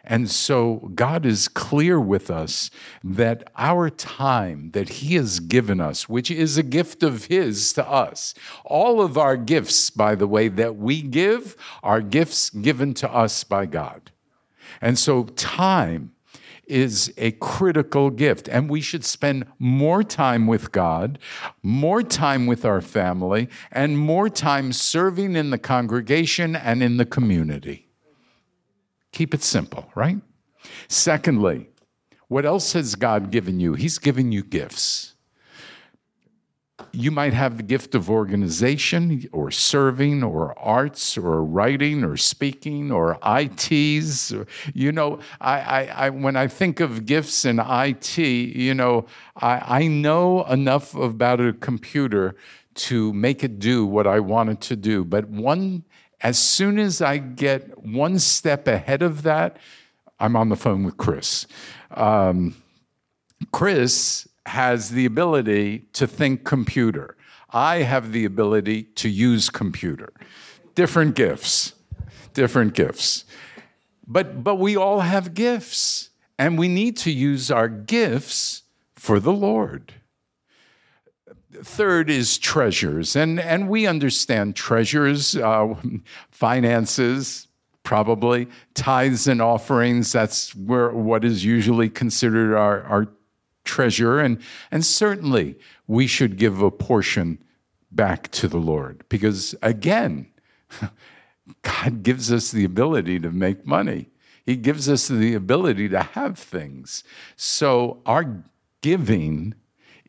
and 0.09 0.31
so 0.31 0.89
God 0.95 1.25
is 1.25 1.49
clear 1.49 1.99
with 1.99 2.31
us 2.31 2.71
that 3.03 3.51
our 3.57 3.89
time 3.89 4.71
that 4.71 4.87
He 4.87 5.15
has 5.15 5.41
given 5.41 5.81
us, 5.81 6.07
which 6.07 6.31
is 6.31 6.57
a 6.57 6.63
gift 6.63 7.03
of 7.03 7.25
His 7.25 7.73
to 7.73 7.85
us, 7.85 8.33
all 8.63 9.01
of 9.01 9.17
our 9.17 9.35
gifts, 9.35 9.89
by 9.89 10.15
the 10.15 10.25
way, 10.25 10.47
that 10.47 10.77
we 10.77 11.01
give 11.01 11.57
are 11.83 11.99
gifts 11.99 12.49
given 12.49 12.93
to 12.95 13.13
us 13.13 13.43
by 13.43 13.65
God. 13.65 14.11
And 14.79 14.97
so 14.97 15.25
time 15.25 16.13
is 16.67 17.13
a 17.17 17.31
critical 17.31 18.09
gift. 18.09 18.47
And 18.47 18.69
we 18.69 18.79
should 18.79 19.03
spend 19.03 19.45
more 19.59 20.03
time 20.03 20.47
with 20.47 20.71
God, 20.71 21.19
more 21.61 22.01
time 22.01 22.45
with 22.47 22.63
our 22.63 22.81
family, 22.81 23.49
and 23.73 23.97
more 23.97 24.29
time 24.29 24.71
serving 24.71 25.35
in 25.35 25.49
the 25.49 25.57
congregation 25.57 26.55
and 26.55 26.81
in 26.81 26.95
the 26.95 27.05
community. 27.05 27.86
Keep 29.17 29.33
it 29.33 29.41
simple, 29.41 29.89
right? 29.95 30.19
Secondly, 30.87 31.69
what 32.27 32.45
else 32.45 32.73
has 32.73 32.93
God 32.93 33.31
given 33.31 33.59
you? 33.59 33.73
He's 33.73 33.97
given 33.97 34.31
you 34.31 34.43
gifts. 34.43 35.15
you 36.91 37.11
might 37.11 37.33
have 37.33 37.57
the 37.57 37.63
gift 37.63 37.95
of 37.95 38.09
organization 38.09 39.27
or 39.31 39.51
serving 39.51 40.23
or 40.23 40.57
arts 40.59 41.17
or 41.17 41.43
writing 41.43 42.03
or 42.03 42.17
speaking 42.17 42.91
or 42.91 43.17
ITs. 43.25 44.33
You 44.73 44.91
know, 44.91 45.19
I, 45.41 45.59
I, 45.59 46.05
I 46.05 46.09
when 46.11 46.35
I 46.35 46.47
think 46.47 46.79
of 46.79 47.05
gifts 47.05 47.45
in 47.45 47.59
IT, 47.59 48.17
you 48.19 48.73
know, 48.73 49.05
I, 49.35 49.79
I 49.83 49.87
know 49.87 50.43
enough 50.45 50.95
about 50.95 51.41
a 51.41 51.53
computer 51.53 52.35
to 52.75 53.11
make 53.13 53.43
it 53.43 53.59
do 53.59 53.85
what 53.85 54.05
I 54.05 54.19
want 54.19 54.49
it 54.49 54.61
to 54.61 54.75
do. 54.75 55.03
But 55.03 55.27
one, 55.29 55.83
as 56.21 56.39
soon 56.39 56.79
as 56.79 57.01
I 57.01 57.17
get 57.17 57.83
one 57.83 58.19
step 58.19 58.67
ahead 58.67 59.01
of 59.01 59.23
that, 59.23 59.57
I'm 60.19 60.35
on 60.35 60.49
the 60.49 60.55
phone 60.55 60.83
with 60.83 60.97
Chris. 60.97 61.45
Um, 61.91 62.55
Chris 63.51 64.27
has 64.47 64.91
the 64.91 65.05
ability 65.05 65.85
to 65.93 66.07
think 66.07 66.43
computer. 66.43 67.15
I 67.51 67.77
have 67.77 68.11
the 68.11 68.25
ability 68.25 68.83
to 68.95 69.09
use 69.09 69.49
computer. 69.49 70.11
Different 70.75 71.15
gifts, 71.15 71.73
different 72.33 72.73
gifts. 72.73 73.25
But, 74.07 74.43
but 74.43 74.55
we 74.55 74.75
all 74.75 75.01
have 75.01 75.33
gifts, 75.33 76.09
and 76.39 76.57
we 76.57 76.67
need 76.67 76.97
to 76.97 77.11
use 77.11 77.51
our 77.51 77.67
gifts 77.67 78.63
for 78.95 79.19
the 79.19 79.33
Lord. 79.33 79.93
Third 81.53 82.09
is 82.09 82.37
treasures, 82.37 83.15
and, 83.15 83.39
and 83.39 83.69
we 83.69 83.87
understand 83.87 84.55
treasures, 84.55 85.35
uh, 85.35 85.75
finances, 86.29 87.47
probably 87.83 88.47
tithes 88.73 89.27
and 89.27 89.41
offerings. 89.41 90.11
That's 90.11 90.53
where 90.55 90.91
what 90.91 91.23
is 91.23 91.45
usually 91.45 91.89
considered 91.89 92.53
our, 92.53 92.83
our 92.83 93.07
treasure. 93.63 94.19
And, 94.19 94.41
and 94.71 94.85
certainly 94.85 95.57
we 95.87 96.05
should 96.05 96.37
give 96.37 96.61
a 96.61 96.69
portion 96.69 97.41
back 97.91 98.29
to 98.31 98.49
the 98.49 98.57
Lord 98.57 99.05
because, 99.07 99.55
again, 99.61 100.27
God 101.61 102.03
gives 102.03 102.31
us 102.31 102.51
the 102.51 102.65
ability 102.65 103.19
to 103.19 103.31
make 103.31 103.65
money. 103.65 104.09
He 104.45 104.55
gives 104.57 104.89
us 104.89 105.07
the 105.07 105.33
ability 105.33 105.89
to 105.89 106.01
have 106.01 106.37
things. 106.37 107.03
So 107.35 108.01
our 108.05 108.43
giving 108.81 109.53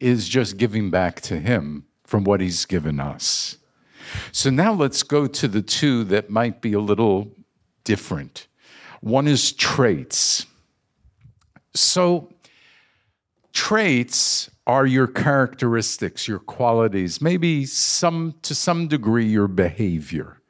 is 0.00 0.28
just 0.28 0.56
giving 0.56 0.90
back 0.90 1.20
to 1.22 1.38
Him 1.38 1.84
from 2.04 2.24
what 2.24 2.40
He's 2.40 2.64
given 2.64 3.00
us. 3.00 3.58
So 4.32 4.50
now 4.50 4.72
let's 4.72 5.02
go 5.02 5.26
to 5.26 5.48
the 5.48 5.62
two 5.62 6.04
that 6.04 6.30
might 6.30 6.60
be 6.60 6.72
a 6.72 6.80
little 6.80 7.32
different. 7.84 8.46
One 9.00 9.28
is 9.28 9.52
traits. 9.52 10.46
So 11.74 12.32
traits 13.52 14.50
are 14.66 14.86
your 14.86 15.06
characteristics, 15.06 16.28
your 16.28 16.38
qualities, 16.38 17.20
maybe 17.20 17.64
some 17.64 18.34
to 18.42 18.54
some 18.54 18.88
degree 18.88 19.26
your 19.26 19.48
behavior. 19.48 20.40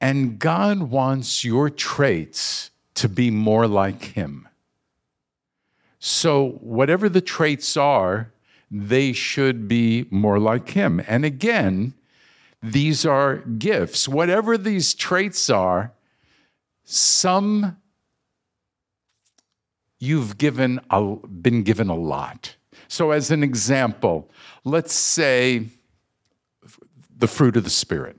And 0.00 0.38
God 0.38 0.90
wants 0.90 1.44
your 1.44 1.70
traits 1.70 2.70
to 2.94 3.08
be 3.08 3.30
more 3.30 3.66
like 3.66 4.02
him. 4.02 4.48
So 5.98 6.58
whatever 6.60 7.08
the 7.08 7.20
traits 7.20 7.76
are, 7.76 8.30
they 8.70 9.12
should 9.12 9.68
be 9.68 10.06
more 10.10 10.38
like 10.38 10.70
him. 10.70 11.02
And 11.06 11.24
again, 11.24 11.94
these 12.62 13.04
are 13.04 13.36
gifts. 13.36 14.08
Whatever 14.08 14.56
these 14.56 14.94
traits 14.94 15.50
are, 15.50 15.92
some 16.84 17.76
you've 19.98 20.38
given 20.38 20.80
a, 20.90 21.16
been 21.16 21.62
given 21.62 21.88
a 21.88 21.94
lot. 21.94 22.56
So, 22.88 23.10
as 23.10 23.30
an 23.30 23.42
example, 23.42 24.30
let's 24.64 24.94
say 24.94 25.66
the 27.16 27.26
fruit 27.26 27.56
of 27.56 27.64
the 27.64 27.70
Spirit, 27.70 28.16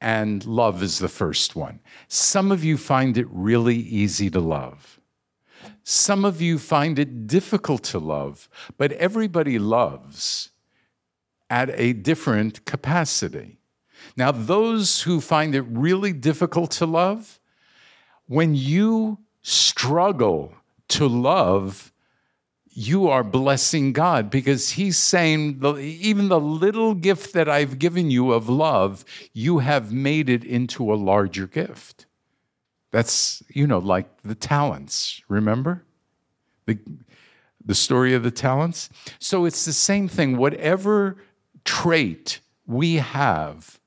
and 0.00 0.44
love 0.44 0.82
is 0.82 0.98
the 0.98 1.08
first 1.08 1.56
one. 1.56 1.80
Some 2.08 2.52
of 2.52 2.64
you 2.64 2.76
find 2.76 3.16
it 3.16 3.26
really 3.30 3.76
easy 3.76 4.30
to 4.30 4.40
love. 4.40 4.91
Some 5.84 6.24
of 6.24 6.40
you 6.40 6.58
find 6.58 6.98
it 6.98 7.26
difficult 7.26 7.82
to 7.84 7.98
love, 7.98 8.48
but 8.76 8.92
everybody 8.92 9.58
loves 9.58 10.50
at 11.50 11.70
a 11.78 11.92
different 11.92 12.64
capacity. 12.64 13.58
Now, 14.16 14.32
those 14.32 15.02
who 15.02 15.20
find 15.20 15.54
it 15.54 15.62
really 15.62 16.12
difficult 16.12 16.70
to 16.72 16.86
love, 16.86 17.40
when 18.26 18.54
you 18.54 19.18
struggle 19.42 20.54
to 20.88 21.06
love, 21.06 21.92
you 22.70 23.08
are 23.08 23.22
blessing 23.22 23.92
God 23.92 24.30
because 24.30 24.70
He's 24.70 24.96
saying, 24.96 25.62
even 25.78 26.28
the 26.28 26.40
little 26.40 26.94
gift 26.94 27.34
that 27.34 27.48
I've 27.48 27.78
given 27.78 28.10
you 28.10 28.32
of 28.32 28.48
love, 28.48 29.04
you 29.32 29.58
have 29.58 29.92
made 29.92 30.28
it 30.28 30.44
into 30.44 30.92
a 30.92 30.96
larger 30.96 31.46
gift. 31.46 32.06
That's, 32.92 33.42
you 33.48 33.66
know, 33.66 33.78
like 33.78 34.06
the 34.22 34.34
talents, 34.34 35.22
remember? 35.28 35.82
The, 36.66 36.78
the 37.64 37.74
story 37.74 38.14
of 38.14 38.22
the 38.22 38.30
talents? 38.30 38.90
So 39.18 39.44
it's 39.44 39.64
the 39.64 39.72
same 39.72 40.08
thing. 40.08 40.36
Whatever 40.36 41.16
trait 41.64 42.40
we 42.66 42.96
have 42.96 43.80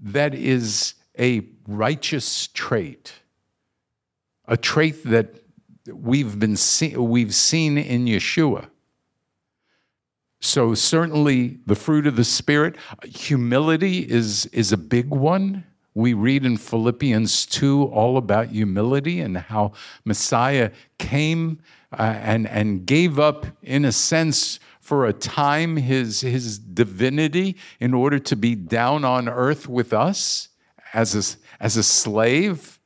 that 0.00 0.34
is 0.34 0.94
a 1.18 1.46
righteous 1.66 2.48
trait, 2.48 3.12
a 4.46 4.56
trait 4.56 5.04
that 5.04 5.34
we've 5.86 6.38
been 6.38 6.56
see- 6.56 6.96
we've 6.96 7.34
seen 7.34 7.76
in 7.76 8.06
Yeshua. 8.06 8.68
So 10.40 10.74
certainly 10.74 11.58
the 11.66 11.74
fruit 11.74 12.06
of 12.06 12.16
the 12.16 12.24
spirit, 12.24 12.76
humility 13.04 13.98
is 13.98 14.46
is 14.46 14.72
a 14.72 14.76
big 14.76 15.10
one. 15.10 15.64
We 15.98 16.14
read 16.14 16.46
in 16.46 16.58
Philippians 16.58 17.44
2 17.46 17.86
all 17.86 18.18
about 18.18 18.50
humility 18.50 19.20
and 19.20 19.36
how 19.36 19.72
Messiah 20.04 20.70
came 20.98 21.58
uh, 21.92 22.02
and 22.02 22.46
and 22.46 22.86
gave 22.86 23.18
up 23.18 23.46
in 23.64 23.84
a 23.84 23.90
sense 23.90 24.60
for 24.80 25.06
a 25.06 25.12
time 25.12 25.76
his 25.76 26.20
his 26.20 26.56
divinity 26.56 27.56
in 27.80 27.94
order 27.94 28.20
to 28.20 28.36
be 28.36 28.54
down 28.54 29.04
on 29.04 29.28
earth 29.28 29.68
with 29.68 29.92
us 29.92 30.50
as 30.92 31.16
a, 31.16 31.36
as 31.60 31.76
a 31.76 31.82
slave 31.82 32.78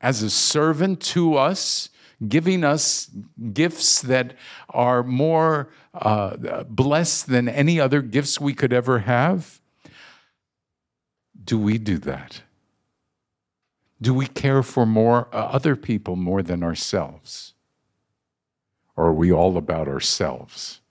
as 0.00 0.22
a 0.22 0.30
servant 0.30 1.00
to 1.00 1.34
us, 1.34 1.90
giving 2.28 2.62
us 2.62 3.10
gifts 3.52 4.02
that 4.02 4.36
are 4.68 5.02
more 5.02 5.68
uh, 5.94 6.62
blessed 6.62 7.26
than 7.26 7.48
any 7.48 7.80
other 7.80 8.02
gifts 8.02 8.40
we 8.40 8.54
could 8.54 8.72
ever 8.72 9.00
have? 9.00 9.60
Do 11.48 11.58
we 11.58 11.78
do 11.78 11.96
that? 12.00 12.42
Do 14.02 14.12
we 14.12 14.26
care 14.26 14.62
for 14.62 14.84
more 14.84 15.28
uh, 15.32 15.36
other 15.38 15.76
people 15.76 16.14
more 16.14 16.42
than 16.42 16.62
ourselves? 16.62 17.54
Or 18.94 19.06
are 19.06 19.14
we 19.14 19.32
all 19.32 19.56
about 19.56 19.88
ourselves? 19.88 20.82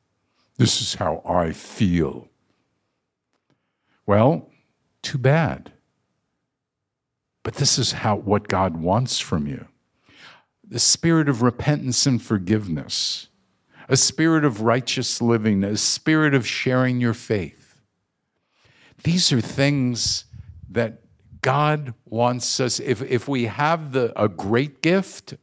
This 0.58 0.82
is 0.82 0.96
how 0.96 1.22
I 1.24 1.52
feel. 1.52 2.30
Well, 4.08 4.50
too 5.04 5.20
bad. 5.20 5.74
But 7.44 7.54
this 7.58 7.78
is 7.78 7.92
how 7.92 8.16
what 8.16 8.48
God 8.48 8.78
wants 8.78 9.20
from 9.20 9.46
you. 9.46 9.68
The 10.68 10.80
spirit 10.80 11.30
of 11.30 11.44
repentance 11.44 12.08
and 12.08 12.20
forgiveness, 12.20 13.28
a 13.88 13.96
spirit 13.96 14.44
of 14.44 14.62
righteous 14.62 15.22
living, 15.22 15.64
a 15.64 15.78
spirit 15.78 16.34
of 16.34 16.48
sharing 16.48 17.00
your 17.00 17.14
faith. 17.14 17.80
These 19.04 19.32
are 19.32 19.40
things 19.40 20.26
that 20.70 21.02
God 21.42 21.94
wants 22.06 22.60
us, 22.60 22.80
if, 22.80 23.02
if 23.02 23.28
we 23.28 23.46
have 23.46 23.92
the, 23.92 24.12
a 24.22 24.28
great 24.28 24.82
gift, 24.82 25.36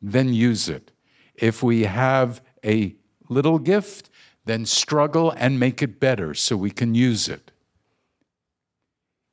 then 0.00 0.32
use 0.32 0.68
it. 0.68 0.90
If 1.34 1.62
we 1.62 1.84
have 1.84 2.40
a 2.64 2.96
little 3.28 3.58
gift, 3.58 4.10
then 4.46 4.66
struggle 4.66 5.32
and 5.36 5.60
make 5.60 5.82
it 5.82 6.00
better 6.00 6.34
so 6.34 6.56
we 6.56 6.70
can 6.70 6.94
use 6.94 7.28
it. 7.28 7.50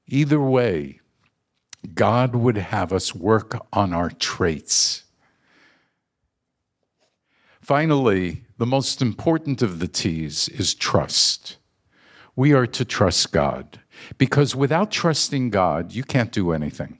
Either 0.07 0.41
way, 0.41 0.99
God 1.93 2.35
would 2.35 2.57
have 2.57 2.91
us 2.91 3.15
work 3.15 3.65
on 3.71 3.93
our 3.93 4.09
traits. 4.09 5.03
Finally, 7.61 8.43
the 8.57 8.65
most 8.65 9.01
important 9.01 9.61
of 9.61 9.79
the 9.79 9.88
T's 9.88 10.49
is 10.49 10.75
trust. 10.75 11.57
We 12.35 12.53
are 12.53 12.67
to 12.67 12.85
trust 12.85 13.31
God 13.31 13.79
because 14.17 14.55
without 14.55 14.91
trusting 14.91 15.49
God, 15.49 15.93
you 15.93 16.03
can't 16.03 16.31
do 16.31 16.51
anything. 16.51 16.99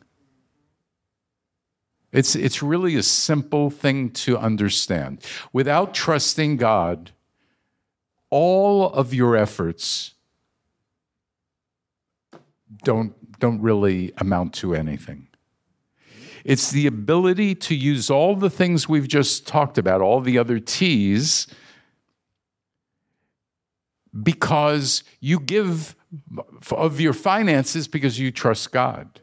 It's, 2.12 2.36
it's 2.36 2.64
really 2.64 2.96
a 2.96 3.04
simple 3.04 3.70
thing 3.70 4.10
to 4.12 4.38
understand. 4.38 5.20
Without 5.52 5.94
trusting 5.94 6.58
God, 6.58 7.12
all 8.30 8.90
of 8.90 9.14
your 9.14 9.36
efforts 9.36 10.14
don't 12.84 13.14
don't 13.40 13.62
really 13.62 14.14
amount 14.18 14.54
to 14.54 14.74
anything. 14.74 15.28
It's 16.44 16.72
the 16.72 16.88
ability 16.88 17.56
to 17.56 17.76
use 17.76 18.10
all 18.10 18.36
the 18.36 18.50
things 18.50 18.88
we've 18.88 19.08
just 19.08 19.48
talked 19.48 19.78
about, 19.78 20.02
all 20.02 20.22
the 20.22 20.38
other 20.38 20.60
T's, 20.60 21.48
because 24.24 25.04
you 25.20 25.40
give 25.40 25.96
of 26.72 27.00
your 27.00 27.14
finances 27.14 27.88
because 27.88 28.20
you 28.20 28.32
trust 28.32 28.72
God. 28.72 29.22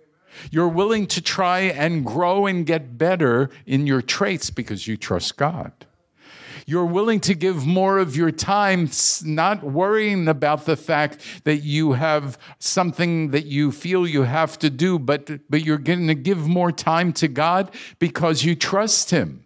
You're 0.51 0.69
willing 0.69 1.07
to 1.09 1.21
try 1.21 1.61
and 1.61 2.05
grow 2.05 2.47
and 2.47 2.65
get 2.65 2.97
better 2.97 3.51
in 3.67 3.87
your 3.87 4.03
traits 4.03 4.51
because 4.51 4.87
you 4.87 4.97
trust 4.97 5.37
God. 5.37 5.73
You're 6.67 6.87
willing 6.87 7.21
to 7.21 7.35
give 7.35 7.67
more 7.67 7.99
of 7.99 8.17
your 8.17 8.31
time, 8.31 8.89
not 9.25 9.65
worrying 9.65 10.29
about 10.29 10.65
the 10.65 10.77
fact 10.77 11.19
that 11.45 11.59
you 11.59 11.93
have 11.93 12.39
something 12.59 13.31
that 13.31 13.47
you 13.47 13.73
feel 13.73 14.07
you 14.07 14.23
have 14.23 14.59
to 14.61 14.71
do, 14.71 14.99
but, 14.99 15.51
but 15.51 15.65
you're 15.65 15.79
going 15.79 16.07
to 16.07 16.15
give 16.15 16.47
more 16.47 16.71
time 16.71 17.13
to 17.15 17.29
God 17.29 17.75
because 17.99 18.45
you 18.45 18.55
trust 18.55 19.11
Him 19.11 19.45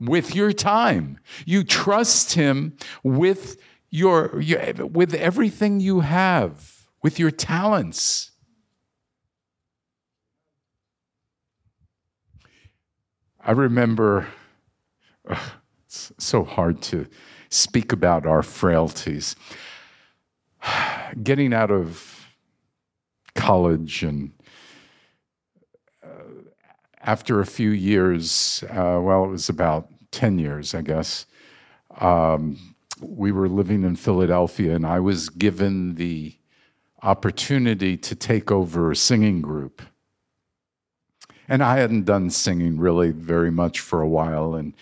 with 0.00 0.34
your 0.34 0.52
time. 0.52 1.18
You 1.46 1.64
trust 1.64 2.34
Him 2.34 2.76
with 3.02 3.56
your, 3.90 4.40
your 4.40 4.86
with 4.86 5.14
everything 5.14 5.80
you 5.80 6.00
have, 6.00 6.77
with 7.02 7.18
your 7.18 7.30
talents. 7.30 8.32
I 13.40 13.52
remember. 13.52 14.26
Uh, 15.28 15.38
it's 15.86 16.12
so 16.18 16.44
hard 16.44 16.82
to 16.82 17.06
speak 17.48 17.92
about 17.92 18.26
our 18.26 18.42
frailties. 18.42 19.34
Getting 21.22 21.54
out 21.54 21.70
of 21.70 22.28
college 23.34 24.02
and 24.02 24.32
uh, 26.04 26.42
after 27.00 27.40
a 27.40 27.46
few 27.46 27.70
years, 27.70 28.62
uh, 28.68 29.00
well, 29.00 29.24
it 29.24 29.28
was 29.28 29.48
about 29.48 29.88
10 30.10 30.38
years, 30.38 30.74
I 30.74 30.82
guess, 30.82 31.24
um, 32.00 32.58
we 33.00 33.32
were 33.32 33.48
living 33.48 33.82
in 33.84 33.96
Philadelphia, 33.96 34.74
and 34.74 34.84
I 34.84 35.00
was 35.00 35.30
given 35.30 35.94
the 35.94 36.34
opportunity 37.02 37.96
to 37.96 38.14
take 38.14 38.50
over 38.50 38.90
a 38.90 38.96
singing 38.96 39.40
group. 39.40 39.82
And 41.48 41.62
I 41.62 41.78
hadn't 41.78 42.04
done 42.04 42.30
singing 42.30 42.78
really 42.78 43.10
very 43.10 43.50
much 43.50 43.80
for 43.80 44.02
a 44.02 44.08
while. 44.08 44.54
And 44.54 44.74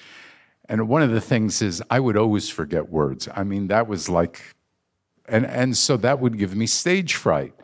and 0.69 0.89
one 0.89 1.03
of 1.03 1.11
the 1.11 1.21
things 1.21 1.63
is 1.63 1.83
I 1.91 2.01
would 2.01 2.17
always 2.17 2.49
forget 2.49 2.89
words. 2.89 3.29
I 3.35 3.45
mean, 3.45 3.69
that 3.69 3.87
was 3.87 4.09
like, 4.09 4.43
and, 5.29 5.47
and 5.47 5.77
so 5.77 5.97
that 5.99 6.21
would 6.21 6.39
give 6.39 6.57
me 6.57 6.67
stage 6.67 7.15
fright. 7.15 7.55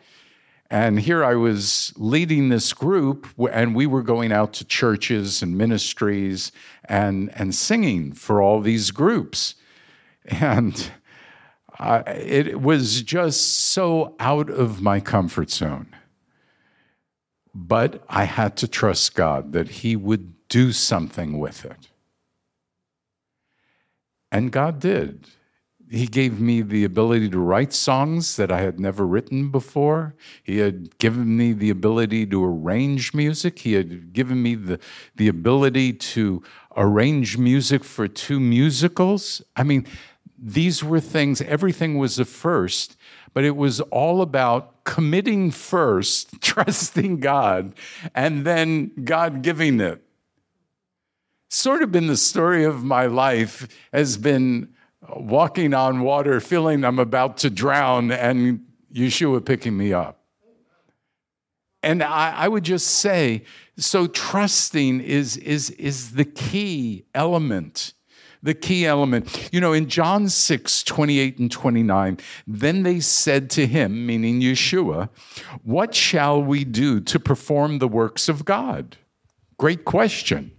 And 0.69 0.99
here 0.99 1.23
I 1.23 1.35
was 1.35 1.93
leading 1.97 2.49
this 2.49 2.73
group, 2.73 3.27
and 3.51 3.75
we 3.75 3.85
were 3.85 4.01
going 4.01 4.31
out 4.31 4.53
to 4.53 4.65
churches 4.65 5.43
and 5.43 5.57
ministries 5.57 6.51
and, 6.85 7.31
and 7.35 7.53
singing 7.53 8.13
for 8.13 8.41
all 8.41 8.59
these 8.59 8.89
groups. 8.89 9.55
And 10.25 10.89
uh, 11.83 12.03
it 12.07 12.61
was 12.61 13.01
just 13.01 13.59
so 13.59 14.15
out 14.19 14.49
of 14.49 14.81
my 14.81 15.01
comfort 15.01 15.51
zone. 15.51 15.93
But 17.53 18.03
I 18.07 18.23
had 18.23 18.55
to 18.57 18.67
trust 18.67 19.15
God 19.15 19.51
that 19.51 19.69
He 19.69 19.95
would 19.95 20.47
do 20.47 20.71
something 20.71 21.39
with 21.39 21.65
it. 21.65 21.89
And 24.31 24.51
God 24.51 24.79
did. 24.79 25.27
He 25.91 26.07
gave 26.07 26.39
me 26.39 26.61
the 26.61 26.85
ability 26.85 27.29
to 27.29 27.39
write 27.39 27.73
songs 27.73 28.35
that 28.37 28.51
I 28.51 28.61
had 28.61 28.79
never 28.79 29.05
written 29.05 29.49
before. 29.49 30.15
He 30.41 30.57
had 30.57 30.97
given 30.97 31.37
me 31.37 31.53
the 31.53 31.69
ability 31.69 32.25
to 32.27 32.43
arrange 32.43 33.13
music. 33.13 33.59
He 33.59 33.73
had 33.73 34.13
given 34.13 34.41
me 34.41 34.55
the, 34.55 34.79
the 35.15 35.27
ability 35.27 35.93
to 35.93 36.41
arrange 36.75 37.37
music 37.37 37.83
for 37.83 38.07
two 38.07 38.39
musicals. 38.39 39.41
I 39.55 39.63
mean, 39.63 39.85
these 40.37 40.83
were 40.83 40.99
things, 40.99 41.41
everything 41.41 41.97
was 41.97 42.19
a 42.19 42.25
first, 42.25 42.97
but 43.33 43.43
it 43.43 43.55
was 43.55 43.79
all 43.81 44.21
about 44.21 44.83
committing 44.83 45.51
first, 45.51 46.41
trusting 46.41 47.19
God, 47.19 47.73
and 48.13 48.45
then 48.45 48.91
God 49.03 49.41
giving 49.41 49.79
it 49.79 50.03
sort 51.53 51.83
of 51.83 51.91
been 51.91 52.07
the 52.07 52.17
story 52.17 52.63
of 52.63 52.83
my 52.83 53.05
life 53.05 53.67
has 53.93 54.17
been 54.17 54.67
walking 55.15 55.73
on 55.73 56.01
water, 56.01 56.39
feeling 56.39 56.83
I'm 56.83 56.99
about 56.99 57.37
to 57.37 57.49
drown, 57.49 58.11
and 58.11 58.65
Yeshua 58.91 59.45
picking 59.45 59.77
me 59.77 59.93
up. 59.93 60.22
And 61.83 62.01
I, 62.01 62.31
I, 62.31 62.47
would 62.47 62.63
just 62.63 62.87
say, 62.87 63.43
so 63.77 64.07
trusting 64.07 65.01
is, 65.01 65.35
is, 65.37 65.69
is 65.71 66.13
the 66.13 66.23
key 66.23 67.05
element. 67.13 67.93
The 68.41 68.53
key 68.53 68.85
element. 68.85 69.49
You 69.51 69.59
know, 69.59 69.73
in 69.73 69.89
John 69.89 70.29
6, 70.29 70.83
28 70.83 71.39
and 71.39 71.51
29, 71.51 72.17
then 72.47 72.83
they 72.83 73.01
said 73.01 73.49
to 73.51 73.67
him, 73.67 74.05
meaning 74.05 74.41
Yeshua, 74.41 75.09
What 75.63 75.93
shall 75.93 76.41
we 76.41 76.63
do 76.63 77.01
to 77.01 77.19
perform 77.19 77.79
the 77.79 77.87
works 77.87 78.29
of 78.29 78.45
God? 78.45 78.97
Great 79.57 79.85
question. 79.85 80.51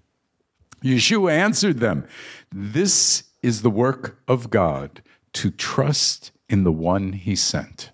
Yeshua 0.83 1.33
answered 1.33 1.79
them, 1.79 2.07
This 2.53 3.25
is 3.43 3.63
the 3.63 3.71
work 3.71 4.19
of 4.29 4.51
God, 4.51 5.03
to 5.35 5.51
trust 5.51 6.33
in 6.49 6.65
the 6.65 6.73
one 6.73 7.13
he 7.13 7.35
sent. 7.35 7.91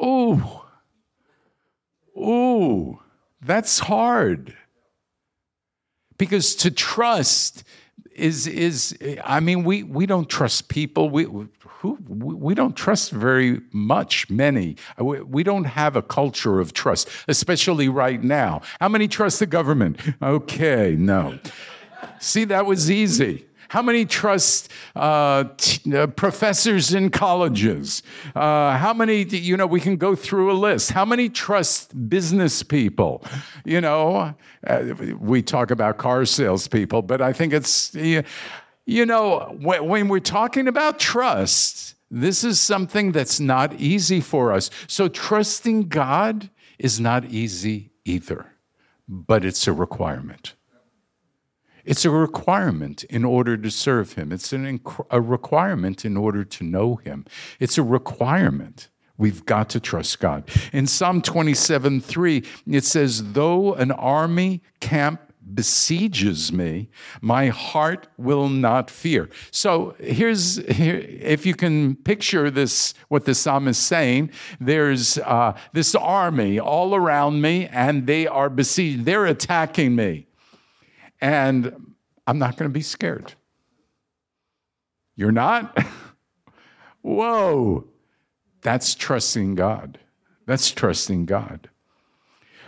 Oh, 0.00 0.57
oh, 2.20 3.00
that's 3.40 3.78
hard. 3.78 4.54
Because 6.16 6.56
to 6.56 6.70
trust 6.70 7.64
is 8.14 8.46
is 8.46 8.98
I 9.24 9.40
mean 9.40 9.62
we 9.62 9.84
we 9.84 10.04
don't 10.04 10.28
trust 10.28 10.68
people. 10.68 11.08
We 11.08 11.24
who 11.24 11.98
we 12.08 12.54
don't 12.54 12.76
trust 12.76 13.12
very 13.12 13.60
much. 13.72 14.28
Many 14.28 14.76
we, 14.98 15.20
we 15.22 15.42
don't 15.44 15.64
have 15.64 15.94
a 15.94 16.02
culture 16.02 16.58
of 16.58 16.72
trust, 16.72 17.08
especially 17.28 17.88
right 17.88 18.22
now. 18.22 18.62
How 18.80 18.88
many 18.88 19.08
trust 19.08 19.38
the 19.38 19.46
government? 19.46 20.00
Okay, 20.20 20.96
no. 20.98 21.38
See, 22.18 22.44
that 22.46 22.66
was 22.66 22.90
easy. 22.90 23.47
How 23.68 23.82
many 23.82 24.06
trust 24.06 24.70
uh, 24.96 25.44
t- 25.56 25.94
uh, 25.94 26.06
professors 26.08 26.94
in 26.94 27.10
colleges? 27.10 28.02
Uh, 28.34 28.76
how 28.76 28.94
many, 28.94 29.24
you 29.24 29.56
know, 29.56 29.66
we 29.66 29.80
can 29.80 29.96
go 29.96 30.14
through 30.16 30.50
a 30.50 30.54
list. 30.54 30.92
How 30.92 31.04
many 31.04 31.28
trust 31.28 32.08
business 32.08 32.62
people? 32.62 33.22
You 33.64 33.80
know, 33.82 34.34
uh, 34.66 34.94
we 35.20 35.42
talk 35.42 35.70
about 35.70 35.98
car 35.98 36.24
salespeople, 36.24 37.02
but 37.02 37.20
I 37.20 37.32
think 37.32 37.52
it's, 37.52 37.94
you 37.94 39.06
know, 39.06 39.56
when, 39.60 39.86
when 39.86 40.08
we're 40.08 40.20
talking 40.20 40.66
about 40.66 40.98
trust, 40.98 41.94
this 42.10 42.42
is 42.44 42.58
something 42.58 43.12
that's 43.12 43.38
not 43.38 43.74
easy 43.74 44.22
for 44.22 44.52
us. 44.52 44.70
So 44.86 45.08
trusting 45.08 45.88
God 45.88 46.48
is 46.78 46.98
not 46.98 47.26
easy 47.26 47.90
either, 48.06 48.46
but 49.06 49.44
it's 49.44 49.66
a 49.66 49.74
requirement. 49.74 50.54
It's 51.88 52.04
a 52.04 52.10
requirement 52.10 53.04
in 53.04 53.24
order 53.24 53.56
to 53.56 53.70
serve 53.70 54.12
Him. 54.12 54.30
It's 54.30 54.52
an 54.52 54.78
inc- 54.78 55.06
a 55.10 55.22
requirement 55.22 56.04
in 56.04 56.18
order 56.18 56.44
to 56.44 56.62
know 56.62 56.96
Him. 56.96 57.24
It's 57.60 57.78
a 57.78 57.82
requirement. 57.82 58.90
We've 59.16 59.46
got 59.46 59.70
to 59.70 59.80
trust 59.80 60.20
God. 60.20 60.50
In 60.74 60.86
Psalm 60.86 61.22
27 61.22 62.02
3, 62.02 62.44
it 62.66 62.84
says, 62.84 63.32
Though 63.32 63.72
an 63.72 63.90
army 63.90 64.62
camp 64.80 65.32
besieges 65.54 66.52
me, 66.52 66.90
my 67.22 67.48
heart 67.48 68.06
will 68.18 68.50
not 68.50 68.90
fear. 68.90 69.30
So 69.50 69.96
here's, 69.98 70.56
here, 70.68 71.02
if 71.08 71.46
you 71.46 71.54
can 71.54 71.96
picture 71.96 72.50
this, 72.50 72.92
what 73.08 73.24
the 73.24 73.34
psalmist 73.34 73.80
is 73.80 73.86
saying, 73.86 74.30
there's 74.60 75.16
uh, 75.16 75.56
this 75.72 75.94
army 75.94 76.60
all 76.60 76.94
around 76.94 77.40
me 77.40 77.66
and 77.68 78.06
they 78.06 78.26
are 78.26 78.50
besieged. 78.50 79.06
They're 79.06 79.24
attacking 79.24 79.96
me 79.96 80.27
and 81.20 81.94
I'm 82.26 82.38
not 82.38 82.56
going 82.56 82.68
to 82.68 82.72
be 82.72 82.82
scared. 82.82 83.34
You're 85.16 85.32
not? 85.32 85.76
Whoa. 87.02 87.86
That's 88.62 88.94
trusting 88.94 89.54
God. 89.54 89.98
That's 90.46 90.70
trusting 90.70 91.26
God. 91.26 91.70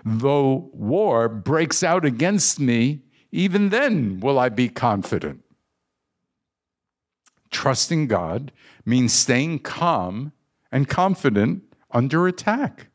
Though 0.04 0.70
war 0.72 1.28
breaks 1.28 1.82
out 1.82 2.04
against 2.04 2.58
me, 2.58 3.02
even 3.32 3.68
then 3.68 4.20
will 4.20 4.38
I 4.38 4.48
be 4.48 4.68
confident. 4.68 5.44
Trusting 7.50 8.06
God 8.06 8.52
means 8.84 9.12
staying 9.12 9.60
calm 9.60 10.32
and 10.72 10.88
confident 10.88 11.62
under 11.90 12.26
attack. 12.26 12.89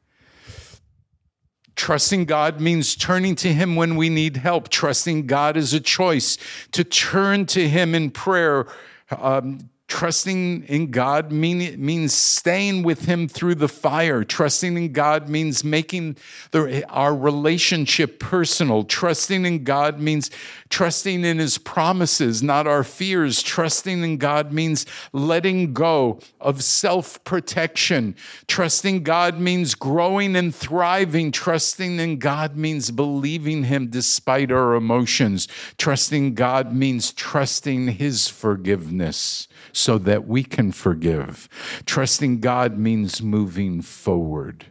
Trusting 1.86 2.26
God 2.26 2.60
means 2.60 2.96
turning 2.96 3.36
to 3.36 3.54
Him 3.54 3.76
when 3.76 3.96
we 3.96 4.10
need 4.10 4.38
help. 4.38 4.70
Trusting 4.70 5.28
God 5.28 5.56
is 5.56 5.72
a 5.72 5.80
choice 5.80 6.40
to 6.72 6.84
turn 6.84 7.46
to 7.46 7.70
Him 7.70 7.94
in 7.94 8.10
prayer, 8.10 8.66
um, 9.12 9.70
Trusting 9.88 10.64
in 10.64 10.90
God 10.90 11.32
mean, 11.32 11.84
means 11.84 12.12
staying 12.12 12.82
with 12.82 13.06
Him 13.06 13.28
through 13.28 13.56
the 13.56 13.68
fire. 13.68 14.24
Trusting 14.24 14.76
in 14.76 14.94
God 14.94 15.30
means 15.30 15.64
making 15.64 16.18
the, 16.50 16.84
our 16.90 17.16
relationship 17.16 18.20
personal. 18.20 18.84
Trusting 18.84 19.46
in 19.46 19.64
God 19.64 20.00
means 20.00 20.32
trusting 20.70 21.24
in 21.24 21.38
His 21.38 21.60
promises, 21.60 22.42
not 22.42 22.66
our 22.66 22.84
fears. 22.84 23.44
Trusting 23.44 24.04
in 24.04 24.18
God 24.18 24.52
means 24.52 24.88
letting 25.14 25.72
go 25.74 26.20
of 26.42 26.64
self 26.64 27.24
protection. 27.24 28.16
Trusting 28.48 29.04
God 29.04 29.40
means 29.40 29.76
growing 29.76 30.36
and 30.36 30.54
thriving. 30.54 31.32
Trusting 31.32 32.00
in 32.00 32.18
God 32.18 32.58
means 32.58 32.90
believing 32.90 33.66
Him 33.66 33.92
despite 33.92 34.52
our 34.52 34.74
emotions. 34.74 35.48
Trusting 35.78 36.34
God 36.34 36.74
means 36.74 37.14
trusting 37.14 37.90
His 37.90 38.28
forgiveness 38.28 39.48
so 39.76 39.98
that 39.98 40.26
we 40.26 40.42
can 40.42 40.72
forgive. 40.72 41.50
Trusting 41.86 42.40
God 42.40 42.78
means 42.78 43.22
moving 43.22 43.82
forward, 43.82 44.68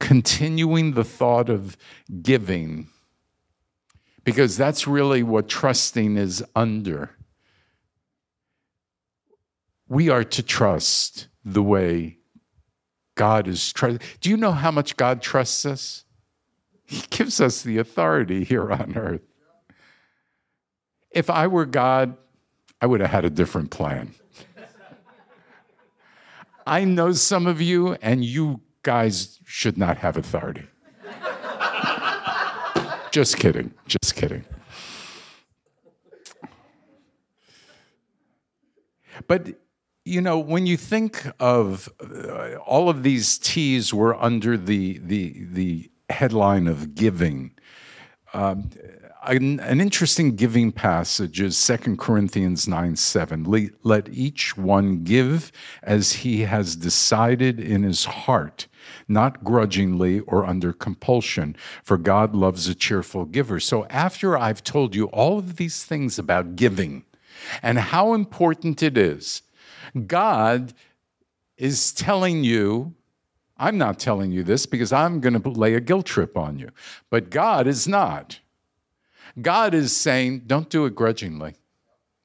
continuing 0.00 0.94
the 0.94 1.04
thought 1.04 1.48
of 1.48 1.76
giving, 2.20 2.88
because 4.24 4.56
that's 4.56 4.88
really 4.88 5.22
what 5.22 5.48
trusting 5.48 6.16
is 6.16 6.42
under. 6.56 7.10
We 9.88 10.08
are 10.08 10.24
to 10.24 10.42
trust 10.42 11.28
the 11.44 11.62
way 11.62 12.18
God 13.14 13.46
is 13.46 13.72
trusted. 13.72 14.02
Do 14.20 14.30
you 14.30 14.36
know 14.36 14.50
how 14.50 14.72
much 14.72 14.96
God 14.96 15.22
trusts 15.22 15.64
us? 15.64 16.04
He 16.86 17.04
gives 17.08 17.40
us 17.40 17.62
the 17.62 17.78
authority 17.78 18.42
here 18.42 18.68
on 18.72 18.96
earth. 18.96 19.22
If 21.12 21.30
I 21.30 21.46
were 21.46 21.66
God, 21.66 22.16
I 22.80 22.86
would 22.86 23.00
have 23.00 23.10
had 23.10 23.24
a 23.24 23.30
different 23.30 23.70
plan. 23.70 24.12
I 26.66 26.84
know 26.84 27.12
some 27.12 27.46
of 27.46 27.60
you, 27.60 27.94
and 28.00 28.24
you 28.24 28.60
guys 28.82 29.38
should 29.44 29.76
not 29.76 29.98
have 29.98 30.16
authority. 30.16 30.66
just 33.10 33.36
kidding. 33.38 33.72
Just 33.86 34.14
kidding. 34.14 34.44
But 39.26 39.54
you 40.04 40.20
know, 40.20 40.38
when 40.38 40.66
you 40.66 40.76
think 40.76 41.26
of 41.40 41.88
uh, 42.00 42.56
all 42.66 42.88
of 42.88 43.02
these 43.02 43.38
T's 43.38 43.94
were 43.94 44.14
under 44.20 44.56
the 44.56 44.98
the 44.98 45.46
the 45.50 45.90
headline 46.10 46.66
of 46.66 46.94
giving. 46.94 47.52
Um, 48.32 48.70
an, 49.26 49.60
an, 49.60 49.80
interesting 49.80 50.36
giving 50.36 50.72
passage 50.72 51.40
is 51.40 51.66
2 51.66 51.96
Corinthians 51.96 52.68
9 52.68 52.96
7. 52.96 53.72
Let 53.82 54.08
each 54.08 54.56
one 54.56 55.04
give 55.04 55.52
as 55.82 56.12
he 56.12 56.42
has 56.42 56.76
decided 56.76 57.60
in 57.60 57.82
his 57.82 58.04
heart, 58.04 58.66
not 59.08 59.44
grudgingly 59.44 60.20
or 60.20 60.44
under 60.44 60.72
compulsion, 60.72 61.56
for 61.82 61.96
God 61.96 62.34
loves 62.34 62.68
a 62.68 62.74
cheerful 62.74 63.24
giver. 63.24 63.60
So, 63.60 63.86
after 63.86 64.36
I've 64.36 64.62
told 64.62 64.94
you 64.94 65.06
all 65.06 65.38
of 65.38 65.56
these 65.56 65.84
things 65.84 66.18
about 66.18 66.56
giving 66.56 67.04
and 67.62 67.78
how 67.78 68.14
important 68.14 68.82
it 68.82 68.96
is, 68.96 69.42
God 70.06 70.72
is 71.56 71.92
telling 71.92 72.44
you 72.44 72.94
I'm 73.56 73.78
not 73.78 73.98
telling 73.98 74.32
you 74.32 74.42
this 74.42 74.66
because 74.66 74.92
I'm 74.92 75.20
going 75.20 75.40
to 75.40 75.48
lay 75.48 75.74
a 75.74 75.80
guilt 75.80 76.06
trip 76.06 76.36
on 76.36 76.58
you, 76.58 76.70
but 77.08 77.30
God 77.30 77.66
is 77.66 77.86
not. 77.86 78.40
God 79.40 79.74
is 79.74 79.96
saying, 79.96 80.42
don't 80.46 80.70
do 80.70 80.86
it 80.86 80.94
grudgingly. 80.94 81.54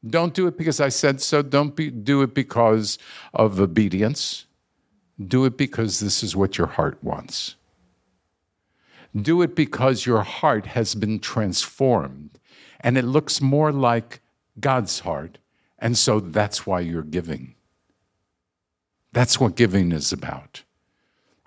Don't 0.07 0.33
do 0.33 0.47
it 0.47 0.57
because 0.57 0.79
I 0.79 0.89
said 0.89 1.21
so. 1.21 1.41
Don't 1.41 1.75
be, 1.75 1.89
do 1.89 2.21
it 2.21 2.33
because 2.33 2.97
of 3.33 3.59
obedience. 3.59 4.45
Do 5.21 5.45
it 5.45 5.57
because 5.57 5.99
this 5.99 6.23
is 6.23 6.35
what 6.35 6.57
your 6.57 6.67
heart 6.67 6.97
wants. 7.03 7.55
Do 9.15 9.41
it 9.41 9.55
because 9.55 10.05
your 10.05 10.21
heart 10.21 10.67
has 10.67 10.95
been 10.95 11.19
transformed 11.19 12.39
and 12.79 12.97
it 12.97 13.03
looks 13.03 13.41
more 13.41 13.71
like 13.71 14.21
God's 14.59 14.99
heart. 14.99 15.39
And 15.79 15.97
so 15.97 16.19
that's 16.19 16.65
why 16.65 16.79
you're 16.81 17.01
giving. 17.03 17.55
That's 19.11 19.39
what 19.39 19.55
giving 19.55 19.91
is 19.91 20.13
about 20.13 20.63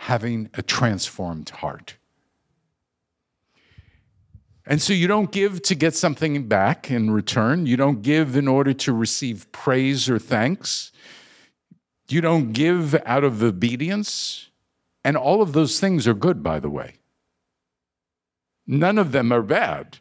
having 0.02 0.50
a 0.54 0.62
transformed 0.62 1.48
heart. 1.48 1.96
And 4.72 4.80
so 4.80 4.94
you 4.94 5.06
don't 5.06 5.30
give 5.30 5.60
to 5.64 5.74
get 5.74 5.94
something 5.94 6.48
back 6.48 6.90
in 6.90 7.10
return. 7.10 7.66
You 7.66 7.76
don't 7.76 8.00
give 8.00 8.36
in 8.36 8.48
order 8.48 8.72
to 8.72 8.94
receive 8.94 9.52
praise 9.52 10.08
or 10.08 10.18
thanks. 10.18 10.92
You 12.08 12.22
don't 12.22 12.52
give 12.54 12.94
out 13.04 13.22
of 13.22 13.42
obedience. 13.42 14.48
And 15.04 15.14
all 15.14 15.42
of 15.42 15.52
those 15.52 15.78
things 15.78 16.08
are 16.08 16.14
good, 16.14 16.42
by 16.42 16.58
the 16.58 16.70
way. 16.70 16.94
None 18.66 18.96
of 18.96 19.12
them 19.12 19.30
are 19.30 19.42
bad. 19.42 19.98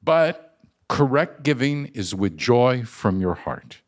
But 0.00 0.56
correct 0.88 1.42
giving 1.42 1.86
is 1.86 2.14
with 2.14 2.36
joy 2.36 2.84
from 2.84 3.20
your 3.20 3.34
heart. 3.34 3.78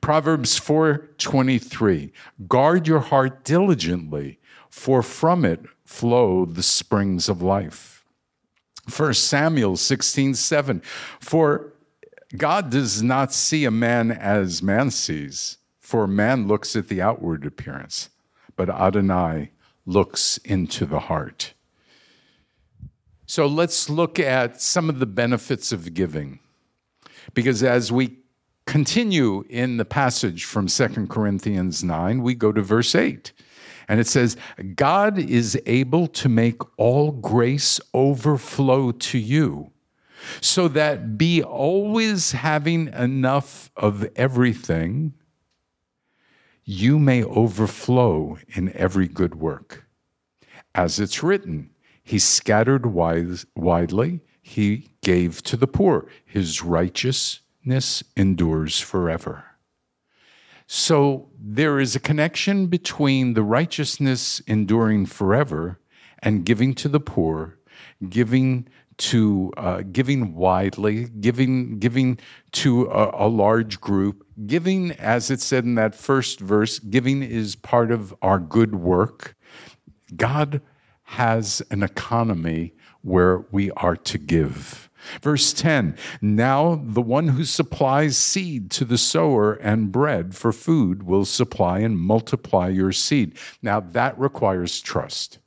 Proverbs 0.00 0.60
4:23 0.60 2.12
Guard 2.46 2.86
your 2.86 3.00
heart 3.00 3.42
diligently 3.42 4.38
for 4.70 5.02
from 5.02 5.44
it 5.44 5.64
flow 5.84 6.44
the 6.44 6.62
springs 6.62 7.28
of 7.28 7.42
life. 7.42 7.93
1 8.94 9.14
Samuel 9.14 9.76
16 9.76 10.34
7. 10.34 10.82
For 11.20 11.72
God 12.36 12.70
does 12.70 13.02
not 13.02 13.32
see 13.32 13.64
a 13.64 13.70
man 13.70 14.10
as 14.10 14.62
man 14.62 14.90
sees, 14.90 15.58
for 15.80 16.06
man 16.06 16.46
looks 16.48 16.74
at 16.74 16.88
the 16.88 17.00
outward 17.00 17.46
appearance, 17.46 18.10
but 18.56 18.68
Adonai 18.68 19.50
looks 19.86 20.38
into 20.38 20.86
the 20.86 21.00
heart. 21.00 21.54
So 23.26 23.46
let's 23.46 23.88
look 23.88 24.18
at 24.18 24.60
some 24.60 24.88
of 24.88 24.98
the 24.98 25.06
benefits 25.06 25.72
of 25.72 25.94
giving. 25.94 26.40
Because 27.32 27.62
as 27.62 27.90
we 27.90 28.18
continue 28.66 29.44
in 29.48 29.76
the 29.76 29.84
passage 29.84 30.44
from 30.44 30.66
2 30.66 31.06
Corinthians 31.06 31.82
9, 31.82 32.22
we 32.22 32.34
go 32.34 32.52
to 32.52 32.60
verse 32.60 32.94
8. 32.94 33.32
And 33.88 34.00
it 34.00 34.06
says, 34.06 34.36
God 34.74 35.18
is 35.18 35.60
able 35.66 36.06
to 36.08 36.28
make 36.28 36.60
all 36.78 37.12
grace 37.12 37.80
overflow 37.92 38.92
to 38.92 39.18
you, 39.18 39.70
so 40.40 40.68
that 40.68 41.18
be 41.18 41.42
always 41.42 42.32
having 42.32 42.88
enough 42.88 43.70
of 43.76 44.06
everything, 44.16 45.14
you 46.64 46.98
may 46.98 47.22
overflow 47.22 48.38
in 48.48 48.74
every 48.74 49.06
good 49.06 49.34
work. 49.34 49.84
As 50.74 50.98
it's 50.98 51.22
written, 51.22 51.70
He 52.02 52.18
scattered 52.18 52.86
wise, 52.86 53.44
widely, 53.54 54.20
He 54.40 54.88
gave 55.02 55.42
to 55.42 55.56
the 55.56 55.66
poor, 55.66 56.06
His 56.24 56.62
righteousness 56.62 58.02
endures 58.16 58.80
forever. 58.80 59.44
So 60.66 61.28
there 61.38 61.78
is 61.78 61.94
a 61.94 62.00
connection 62.00 62.66
between 62.68 63.34
the 63.34 63.42
righteousness 63.42 64.40
enduring 64.46 65.06
forever 65.06 65.78
and 66.20 66.44
giving 66.44 66.74
to 66.76 66.88
the 66.88 67.00
poor, 67.00 67.58
giving 68.08 68.68
to 68.96 69.52
uh, 69.56 69.82
giving 69.90 70.34
widely, 70.34 71.06
giving 71.20 71.78
giving 71.78 72.18
to 72.52 72.86
a, 72.86 73.26
a, 73.26 73.28
large 73.28 73.80
group, 73.80 74.24
giving, 74.46 74.92
as 74.92 75.30
it 75.30 75.40
said 75.40 75.64
in 75.64 75.74
that 75.74 75.94
first 75.94 76.38
verse, 76.40 76.78
giving 76.78 77.22
is 77.22 77.56
part 77.56 77.90
of 77.90 78.14
our 78.22 78.38
good 78.38 78.76
work. 78.76 79.36
God 80.16 80.62
has 81.02 81.60
an 81.70 81.82
economy 81.82 82.74
where 83.02 83.44
we 83.50 83.70
are 83.72 83.96
to 83.96 84.16
give. 84.16 84.88
Verse 85.22 85.52
10 85.52 85.96
Now 86.20 86.80
the 86.84 87.02
one 87.02 87.28
who 87.28 87.44
supplies 87.44 88.16
seed 88.16 88.70
to 88.72 88.84
the 88.84 88.98
sower 88.98 89.54
and 89.54 89.92
bread 89.92 90.34
for 90.34 90.52
food 90.52 91.02
will 91.02 91.24
supply 91.24 91.80
and 91.80 91.98
multiply 91.98 92.68
your 92.68 92.92
seed. 92.92 93.36
Now 93.62 93.80
that 93.80 94.18
requires 94.18 94.80
trust. 94.80 95.38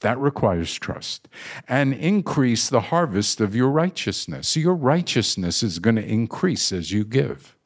That 0.00 0.18
requires 0.18 0.74
trust. 0.74 1.28
And 1.68 1.92
increase 1.92 2.68
the 2.68 2.82
harvest 2.82 3.40
of 3.40 3.56
your 3.56 3.68
righteousness. 3.68 4.56
Your 4.56 4.74
righteousness 4.74 5.62
is 5.62 5.80
going 5.80 5.96
to 5.96 6.06
increase 6.06 6.72
as 6.72 6.92
you 6.92 7.04
give. 7.04 7.56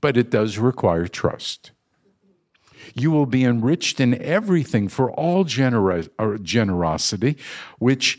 But 0.00 0.16
it 0.16 0.30
does 0.30 0.58
require 0.58 1.08
trust. 1.08 1.72
You 2.98 3.10
will 3.10 3.26
be 3.26 3.44
enriched 3.44 4.00
in 4.00 4.20
everything 4.22 4.88
for 4.88 5.12
all 5.12 5.44
generosity, 5.44 7.36
which 7.78 8.18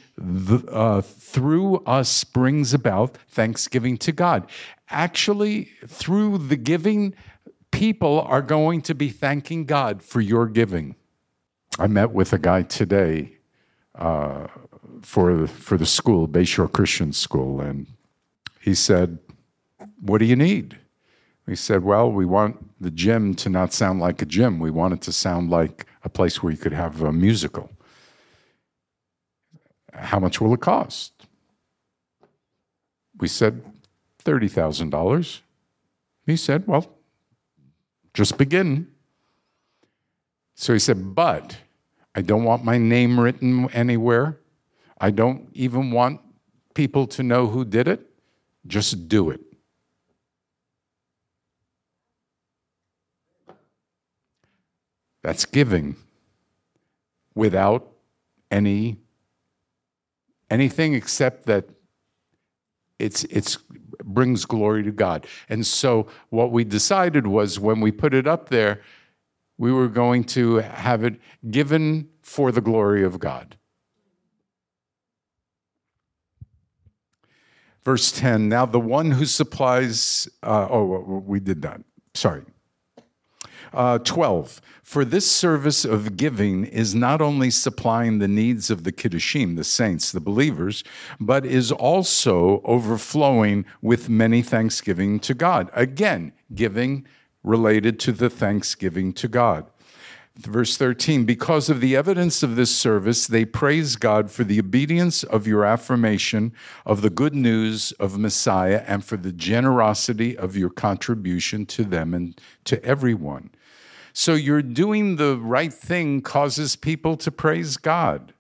uh, 0.72 1.02
through 1.02 1.78
us 1.78 2.24
brings 2.24 2.76
about 2.76 3.18
thanksgiving 3.28 3.98
to 3.98 4.12
God. 4.12 4.48
Actually, 4.90 5.72
through 5.88 6.38
the 6.38 6.56
giving, 6.56 7.16
people 7.72 8.22
are 8.22 8.44
going 8.44 8.84
to 8.84 8.94
be 8.94 9.10
thanking 9.10 9.66
God 9.66 10.04
for 10.04 10.22
your 10.22 10.46
giving. 10.46 10.96
I 11.80 11.88
met 11.88 12.12
with 12.12 12.32
a 12.32 12.40
guy 12.40 12.62
today 12.62 13.34
uh, 13.96 14.46
for, 15.02 15.48
for 15.48 15.80
the 15.80 15.88
school, 15.88 16.28
Bayshore 16.28 16.72
Christian 16.72 17.14
School, 17.14 17.62
and 17.62 17.88
he 18.62 18.76
said, 18.76 19.18
What 20.00 20.20
do 20.20 20.26
you 20.26 20.36
need? 20.36 20.78
We 21.48 21.56
said, 21.56 21.84
well, 21.84 22.12
we 22.12 22.26
want 22.26 22.82
the 22.82 22.92
gym 22.92 23.34
to 23.36 23.50
not 23.50 23.72
sound 23.72 24.02
like 24.02 24.22
a 24.22 24.26
gym. 24.26 24.60
We 24.60 24.70
want 24.70 24.94
it 24.94 25.02
to 25.04 25.14
sound 25.14 25.50
like 25.50 25.86
a 26.04 26.10
place 26.10 26.44
where 26.44 26.52
you 26.52 26.58
could 26.58 26.74
have 26.74 27.02
a 27.02 27.14
musical. 27.14 27.72
How 29.94 30.20
much 30.20 30.42
will 30.42 30.54
it 30.54 30.60
cost? 30.60 31.14
We 33.18 33.30
said 33.30 33.64
$30,000. 34.26 35.40
He 36.26 36.36
said, 36.36 36.68
well, 36.68 36.86
just 38.14 38.38
begin. 38.38 38.88
So 40.56 40.74
he 40.74 40.80
said, 40.80 41.16
but 41.16 41.56
I 42.14 42.22
don't 42.22 42.44
want 42.44 42.66
my 42.66 42.78
name 42.78 43.18
written 43.18 43.70
anywhere. 43.72 44.38
I 45.00 45.12
don't 45.12 45.50
even 45.54 45.92
want 45.92 46.20
people 46.74 47.08
to 47.08 47.24
know 47.24 47.48
who 47.48 47.64
did 47.64 47.88
it. 47.88 48.02
Just 48.66 49.08
do 49.08 49.30
it. 49.30 49.47
That's 55.28 55.44
giving 55.44 55.98
without 57.36 57.92
any 58.50 59.02
anything 60.50 60.94
except 60.94 61.48
that 61.48 61.68
it's 62.98 63.26
it's 63.26 63.58
brings 64.06 64.46
glory 64.46 64.84
to 64.84 64.92
God. 64.94 65.28
And 65.50 65.68
so 65.68 66.08
what 66.30 66.54
we 66.54 66.64
decided 66.64 67.28
was 67.28 67.60
when 67.60 67.82
we 67.82 67.92
put 67.92 68.14
it 68.14 68.26
up 68.26 68.48
there, 68.48 68.82
we 69.58 69.70
were 69.70 69.90
going 69.90 70.24
to 70.36 70.60
have 70.60 71.04
it 71.04 71.20
given 71.52 72.08
for 72.22 72.54
the 72.54 72.62
glory 72.62 73.04
of 73.04 73.20
God. 73.20 73.58
Verse 77.84 78.14
10 78.14 78.48
Now 78.48 78.66
the 78.66 78.80
one 78.80 79.12
who 79.12 79.26
supplies, 79.26 80.30
uh, 80.42 80.70
oh, 80.72 81.22
we 81.28 81.42
did 81.42 81.64
that. 81.64 81.82
Sorry. 82.14 82.44
Uh, 83.74 84.00
12. 84.00 84.62
For 84.84 85.04
this 85.04 85.30
service 85.30 85.84
of 85.84 86.16
giving 86.16 86.66
is 86.66 86.96
not 86.96 87.22
only 87.22 87.50
supplying 87.50 88.20
the 88.20 88.28
needs 88.28 88.70
of 88.70 88.84
the 88.86 88.92
Kedoshim, 88.92 89.58
the 89.58 89.64
saints, 89.64 90.12
the 90.12 90.22
believers, 90.22 90.84
but 91.20 91.46
is 91.46 91.72
also 91.72 92.62
overflowing 92.64 93.66
with 93.82 94.08
many 94.08 94.42
thanksgiving 94.42 95.20
to 95.20 95.34
God. 95.34 95.70
Again, 95.74 96.32
giving 96.56 97.06
related 97.44 98.00
to 98.02 98.12
the 98.12 98.30
thanksgiving 98.30 99.14
to 99.14 99.28
God. 99.28 99.66
Verse 100.38 100.78
13, 100.78 101.26
because 101.26 101.68
of 101.68 101.82
the 101.82 101.96
evidence 101.96 102.44
of 102.44 102.56
this 102.56 102.74
service, 102.74 103.26
they 103.26 103.44
praise 103.44 103.96
God 103.96 104.30
for 104.30 104.44
the 104.44 104.60
obedience 104.60 105.24
of 105.24 105.48
your 105.48 105.66
affirmation 105.66 106.54
of 106.86 107.02
the 107.02 107.10
good 107.10 107.34
news 107.34 107.92
of 107.94 108.20
Messiah 108.20 108.84
and 108.86 109.04
for 109.04 109.18
the 109.18 109.32
generosity 109.32 110.38
of 110.38 110.56
your 110.56 110.70
contribution 110.70 111.66
to 111.66 111.84
them 111.84 112.14
and 112.14 112.40
to 112.66 112.84
everyone. 112.86 113.50
So, 114.20 114.34
you're 114.34 114.64
doing 114.64 115.18
the 115.18 115.38
right 115.38 115.72
thing 115.72 116.22
causes 116.22 116.76
people 116.76 117.18
to 117.18 117.30
praise 117.30 117.78
God. 117.78 118.34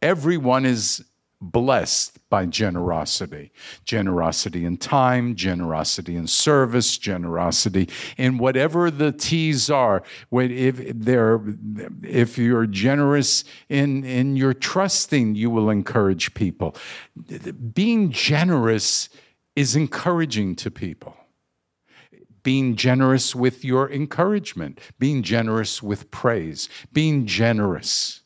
Everyone 0.00 0.64
is 0.64 1.04
blessed 1.38 2.18
by 2.30 2.46
generosity 2.46 3.52
generosity 3.84 4.64
in 4.64 4.78
time, 4.78 5.34
generosity 5.34 6.16
in 6.16 6.26
service, 6.26 6.96
generosity 6.96 7.90
in 8.16 8.38
whatever 8.38 8.90
the 8.90 9.12
T's 9.12 9.68
are. 9.68 10.02
If, 10.32 10.80
they're, 10.94 11.42
if 12.02 12.38
you're 12.38 12.64
generous 12.64 13.44
in, 13.68 14.04
in 14.04 14.36
your 14.36 14.54
trusting, 14.54 15.34
you 15.34 15.50
will 15.50 15.68
encourage 15.68 16.32
people. 16.32 16.74
Being 17.74 18.12
generous 18.12 19.10
is 19.56 19.76
encouraging 19.76 20.56
to 20.56 20.70
people 20.70 21.16
being 22.42 22.76
generous 22.76 23.34
with 23.34 23.64
your 23.64 23.90
encouragement, 23.90 24.80
being 24.98 25.22
generous 25.22 25.82
with 25.82 26.10
praise, 26.10 26.68
being 26.92 27.26
generous. 27.26 28.20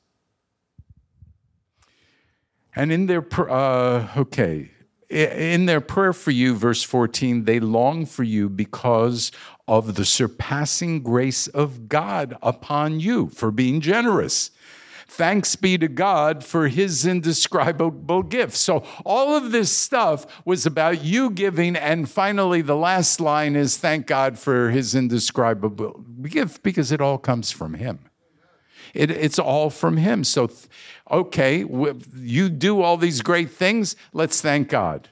And 2.75 2.93
in 2.93 3.07
their, 3.07 3.27
uh, 3.51 4.09
okay, 4.17 4.71
in 5.09 5.67
their 5.67 5.81
prayer 5.81 6.13
for 6.13 6.31
you, 6.31 6.55
verse 6.55 6.83
14, 6.83 7.45
they 7.45 7.61
long 7.61 8.07
for 8.07 8.23
you 8.23 8.49
because 8.49 9.33
of 9.69 9.95
the 9.95 10.05
surpassing 10.05 11.03
grace 11.03 11.47
of 11.49 11.89
God 11.89 12.37
upon 12.43 13.01
you 13.01 13.29
for 13.29 13.51
being 13.51 13.81
generous. 13.81 14.51
Thanks 15.09 15.55
be 15.55 15.79
to 15.79 15.87
God 15.87 16.45
for 16.45 16.67
his 16.67 17.07
indescribable 17.07 18.25
gift. 18.25 18.57
So, 18.57 18.85
all 19.05 19.37
of 19.37 19.53
this 19.53 19.71
stuff 19.71 20.27
was 20.45 20.67
about 20.67 21.05
you 21.05 21.31
giving. 21.31 21.77
And 21.77 22.11
finally, 22.11 22.61
the 22.61 22.75
last 22.75 23.21
line 23.21 23.55
is 23.55 23.77
thank 23.77 24.09
God 24.09 24.37
for 24.37 24.71
his 24.71 24.97
indescribable 24.97 26.05
gift 26.23 26.65
because 26.65 26.91
it 26.91 27.01
all 27.01 27.19
comes 27.19 27.53
from 27.53 27.75
him. 27.75 28.01
It, 28.95 29.11
it's 29.11 29.39
all 29.39 29.71
from 29.71 29.97
him. 29.97 30.25
So, 30.25 30.51
okay, 31.11 31.65
you 32.17 32.49
do 32.49 32.83
all 32.83 32.97
these 32.97 33.23
great 33.23 33.51
things. 33.51 33.95
Let's 34.13 34.41
thank 34.41 34.69
God. 34.69 35.09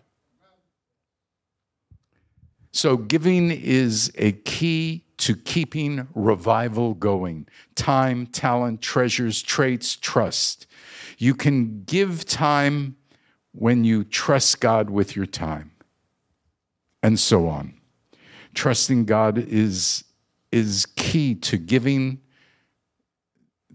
So, 2.72 2.96
giving 2.96 3.52
is 3.52 4.10
a 4.16 4.32
key 4.32 5.03
to 5.16 5.36
keeping 5.36 6.08
revival 6.14 6.94
going 6.94 7.46
time, 7.74 8.26
talent, 8.26 8.80
treasures, 8.80 9.42
traits, 9.42 9.96
trust. 9.96 10.66
You 11.18 11.34
can 11.34 11.84
give 11.84 12.24
time 12.24 12.96
when 13.52 13.84
you 13.84 14.04
trust 14.04 14.60
God 14.60 14.90
with 14.90 15.14
your 15.14 15.26
time, 15.26 15.70
and 17.02 17.18
so 17.18 17.48
on. 17.48 17.74
Trusting 18.54 19.04
God 19.04 19.38
is, 19.38 20.04
is 20.50 20.86
key 20.96 21.34
to 21.36 21.56
giving 21.56 22.20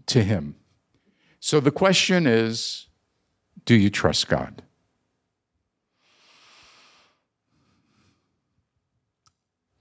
to 0.08 0.24
Him. 0.24 0.56
So 1.40 1.60
the 1.60 1.72
question 1.72 2.28
is 2.28 2.88
do 3.66 3.76
you 3.76 3.90
trust 3.90 4.28
God? 4.28 4.64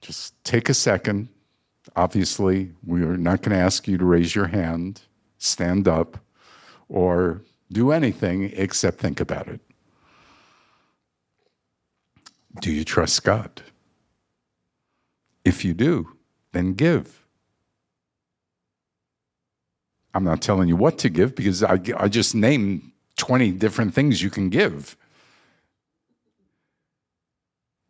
Just 0.01 0.43
take 0.45 0.69
a 0.69 0.75
second. 0.75 1.29
Obviously, 1.99 2.71
we're 2.87 3.17
not 3.17 3.43
going 3.43 3.59
to 3.59 3.61
ask 3.61 3.89
you 3.89 3.99
to 3.99 4.05
raise 4.05 4.33
your 4.33 4.47
hand, 4.47 5.01
stand 5.37 5.89
up, 5.89 6.17
or 6.89 7.43
do 7.73 7.91
anything 7.91 8.53
except 8.55 9.01
think 9.01 9.19
about 9.19 9.49
it. 9.49 9.61
Do 12.61 12.71
you 12.73 12.85
trust 12.85 13.25
God? 13.25 13.63
If 15.45 15.65
you 15.65 15.75
do, 15.75 16.17
then 16.53 16.75
give. 16.75 17.27
I'm 20.15 20.23
not 20.23 20.41
telling 20.41 20.69
you 20.69 20.77
what 20.77 20.99
to 20.99 21.09
give 21.09 21.35
because 21.35 21.65
I, 21.65 21.81
I 21.97 22.07
just 22.07 22.33
named 22.33 22.93
20 23.17 23.51
different 23.51 23.93
things 23.93 24.23
you 24.23 24.31
can 24.31 24.51
give. 24.51 24.97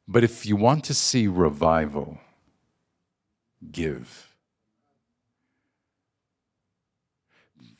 But 0.06 0.24
if 0.24 0.46
you 0.46 0.56
want 0.56 0.84
to 0.84 0.94
see 0.94 1.26
revival, 1.26 2.16
give. 3.70 4.24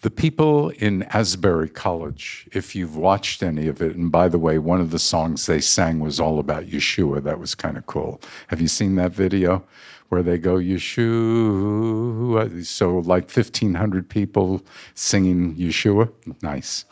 The 0.03 0.11
people 0.11 0.69
in 0.71 1.03
Asbury 1.05 1.69
College, 1.69 2.49
if 2.53 2.77
you've 2.77 2.97
watched 2.97 3.43
any 3.43 3.67
of 3.67 3.83
it, 3.83 3.97
and 3.97 4.13
by 4.13 4.29
the 4.29 4.39
way, 4.39 4.59
one 4.59 4.81
of 4.81 4.93
the 4.93 4.99
songs 4.99 5.47
they 5.47 5.61
sang 5.61 5.99
was 5.99 6.21
all 6.21 6.39
about 6.39 6.67
Yeshua. 6.67 7.23
That 7.25 7.41
was 7.41 7.57
kind 7.57 7.77
of 7.77 7.87
cool. 7.87 8.21
Have 8.47 8.61
you 8.61 8.69
seen 8.69 8.95
that 8.95 9.13
video? 9.13 9.65
where 10.09 10.23
they 10.23 10.39
go 10.39 10.57
Yeshua. 10.57 12.65
So 12.65 12.99
like 12.99 13.31
fifteen 13.31 13.75
hundred 13.75 14.09
people 14.09 14.63
singing 14.95 15.55
Yeshua. 15.57 16.11
Nice. 16.43 16.85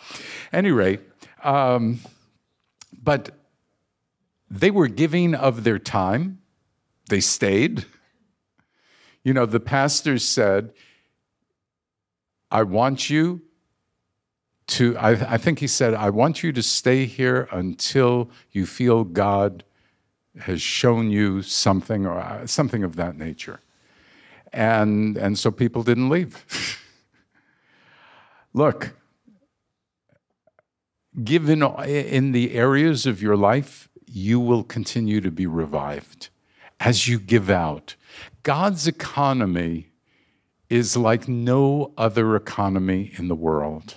Any 0.53 0.71
rate, 0.71 1.01
um, 1.43 2.01
but 3.03 3.31
they 4.51 4.71
were 4.71 4.89
giving 4.89 5.35
of 5.35 5.65
their 5.65 5.79
time. 5.79 6.41
They 7.09 7.21
stayed. 7.21 7.87
You 9.27 9.35
know, 9.35 9.45
the 9.45 9.59
pastor 9.59 10.21
said, 10.21 10.73
I 12.49 12.63
want 12.63 13.11
you 13.11 13.43
to, 14.69 14.97
I, 14.97 15.35
I, 15.35 15.37
think 15.37 15.59
he 15.59 15.67
said, 15.67 15.95
I 15.95 16.11
want 16.11 16.45
you 16.45 16.53
to 16.53 16.63
stay 16.63 17.07
here 17.07 17.49
until 17.51 18.31
you 18.53 18.67
feel 18.67 19.03
God 19.03 19.65
has 20.39 20.63
shown 20.63 21.11
you 21.11 21.43
something 21.43 22.07
or 22.07 22.21
uh, 22.21 22.47
something 22.47 22.85
of 22.85 22.95
that 22.95 23.19
nature. 23.19 23.59
And, 24.53 25.17
and 25.17 25.37
so 25.37 25.51
people 25.51 25.83
didn't 25.83 26.09
leave. 26.09 26.81
Look, 28.55 28.95
given 31.25 31.65
in 31.65 32.31
the 32.31 32.55
areas 32.55 33.07
of 33.07 33.21
your 33.21 33.37
life, 33.37 33.89
you 34.07 34.39
will 34.39 34.63
continue 34.63 35.21
to 35.21 35.33
be 35.33 35.49
revived 35.49 36.29
as 36.79 37.09
you 37.09 37.19
give 37.19 37.51
out. 37.51 37.97
God's 38.47 38.87
economy 38.87 39.91
is 40.71 40.97
like 40.97 41.27
no 41.27 41.93
other 41.99 42.37
economy 42.37 43.13
in 43.19 43.27
the 43.27 43.35
world. 43.35 43.97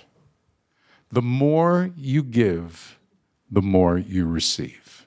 The 1.12 1.22
more 1.22 1.90
you 1.96 2.24
give, 2.24 2.98
the 3.48 3.62
more 3.62 3.96
you 3.96 4.26
receive. 4.26 5.06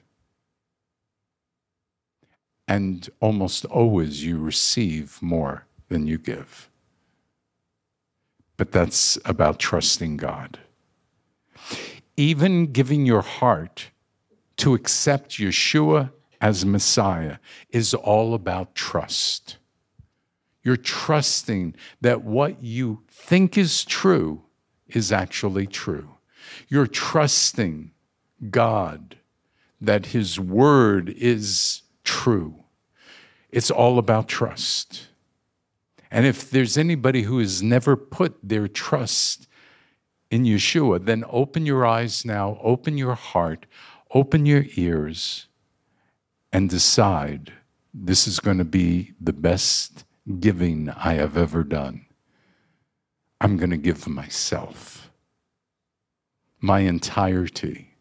and 2.66 3.08
almost 3.20 3.64
always 3.66 4.24
you 4.24 4.38
receive 4.38 5.20
more 5.20 5.66
than 5.88 6.06
you 6.06 6.18
give. 6.18 6.70
But 8.56 8.72
that's 8.72 9.18
about 9.24 9.58
trusting 9.58 10.16
God. 10.16 10.58
Even 12.16 12.72
giving 12.72 13.04
your 13.04 13.22
heart 13.22 13.90
to 14.58 14.74
accept 14.74 15.32
Yeshua 15.32 16.12
as 16.40 16.64
Messiah 16.64 17.38
is 17.70 17.94
all 17.94 18.34
about 18.34 18.74
trust. 18.74 19.58
You're 20.62 20.76
trusting 20.76 21.74
that 22.00 22.24
what 22.24 22.62
you 22.62 23.02
think 23.08 23.58
is 23.58 23.84
true 23.84 24.42
is 24.88 25.12
actually 25.12 25.66
true. 25.66 26.16
You're 26.68 26.86
trusting 26.86 27.90
God 28.50 29.16
that 29.80 30.06
His 30.06 30.40
Word 30.40 31.10
is 31.10 31.82
true. 32.02 32.64
It's 33.50 33.70
all 33.70 33.98
about 33.98 34.28
trust. 34.28 35.08
And 36.10 36.26
if 36.26 36.50
there's 36.50 36.78
anybody 36.78 37.22
who 37.22 37.38
has 37.40 37.62
never 37.62 37.96
put 37.96 38.36
their 38.42 38.68
trust 38.68 39.46
in 40.30 40.44
Yeshua, 40.44 41.04
then 41.04 41.24
open 41.28 41.66
your 41.66 41.84
eyes 41.84 42.24
now, 42.24 42.58
open 42.62 42.96
your 42.96 43.14
heart, 43.14 43.66
open 44.12 44.46
your 44.46 44.64
ears, 44.76 45.46
and 46.54 46.70
decide 46.70 47.52
this 47.92 48.28
is 48.28 48.38
going 48.38 48.58
to 48.58 48.64
be 48.64 49.12
the 49.20 49.32
best 49.32 50.04
giving 50.38 50.88
I 50.88 51.14
have 51.14 51.36
ever 51.36 51.64
done. 51.64 52.06
I'm 53.40 53.56
going 53.56 53.70
to 53.70 53.76
give 53.76 54.06
myself, 54.06 55.10
my 56.60 56.80
entirety, 56.80 57.96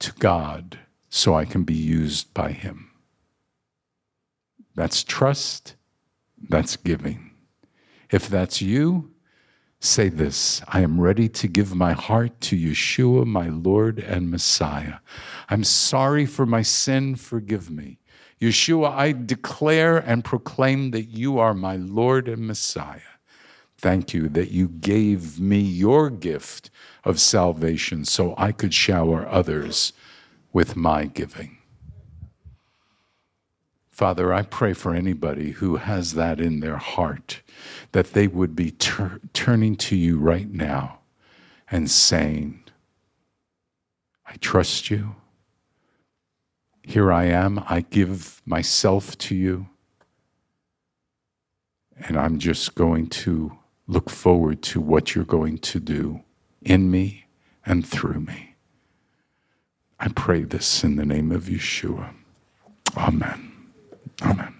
to 0.00 0.12
God 0.12 0.78
so 1.08 1.34
I 1.34 1.46
can 1.46 1.64
be 1.64 1.74
used 1.74 2.34
by 2.34 2.52
Him. 2.52 2.90
That's 4.74 5.02
trust, 5.02 5.76
that's 6.50 6.76
giving. 6.76 7.30
If 8.10 8.28
that's 8.28 8.60
you, 8.60 9.10
say 9.80 10.08
this 10.08 10.62
I 10.68 10.80
am 10.80 11.00
ready 11.00 11.28
to 11.28 11.48
give 11.48 11.74
my 11.74 11.92
heart 11.92 12.40
to 12.42 12.56
Yeshua, 12.56 13.26
my 13.26 13.48
Lord 13.48 13.98
and 13.98 14.30
Messiah. 14.30 14.96
I'm 15.48 15.64
sorry 15.64 16.26
for 16.26 16.46
my 16.46 16.62
sin, 16.62 17.14
forgive 17.14 17.70
me. 17.70 17.98
Yeshua, 18.40 18.90
I 18.90 19.12
declare 19.12 19.98
and 19.98 20.24
proclaim 20.24 20.92
that 20.92 21.04
you 21.04 21.38
are 21.38 21.54
my 21.54 21.76
Lord 21.76 22.28
and 22.28 22.46
Messiah. 22.46 23.00
Thank 23.76 24.12
you 24.12 24.28
that 24.30 24.50
you 24.50 24.68
gave 24.68 25.38
me 25.38 25.60
your 25.60 26.10
gift 26.10 26.70
of 27.04 27.20
salvation 27.20 28.04
so 28.04 28.34
I 28.36 28.52
could 28.52 28.74
shower 28.74 29.26
others 29.28 29.92
with 30.52 30.74
my 30.76 31.06
giving. 31.06 31.57
Father, 33.98 34.32
I 34.32 34.42
pray 34.42 34.74
for 34.74 34.94
anybody 34.94 35.50
who 35.50 35.74
has 35.74 36.14
that 36.14 36.38
in 36.40 36.60
their 36.60 36.76
heart, 36.76 37.42
that 37.90 38.12
they 38.12 38.28
would 38.28 38.54
be 38.54 38.70
tur- 38.70 39.20
turning 39.32 39.74
to 39.74 39.96
you 39.96 40.20
right 40.20 40.48
now 40.48 41.00
and 41.68 41.90
saying, 41.90 42.62
I 44.24 44.36
trust 44.36 44.88
you. 44.88 45.16
Here 46.84 47.10
I 47.10 47.24
am. 47.24 47.64
I 47.68 47.80
give 47.80 48.40
myself 48.46 49.18
to 49.18 49.34
you. 49.34 49.66
And 51.96 52.16
I'm 52.16 52.38
just 52.38 52.76
going 52.76 53.08
to 53.08 53.58
look 53.88 54.10
forward 54.10 54.62
to 54.62 54.80
what 54.80 55.16
you're 55.16 55.24
going 55.24 55.58
to 55.58 55.80
do 55.80 56.22
in 56.62 56.88
me 56.88 57.24
and 57.66 57.84
through 57.84 58.20
me. 58.20 58.54
I 59.98 60.06
pray 60.06 60.44
this 60.44 60.84
in 60.84 60.94
the 60.94 61.04
name 61.04 61.32
of 61.32 61.46
Yeshua. 61.46 62.14
Amen. 62.96 63.47
Amen. 64.22 64.57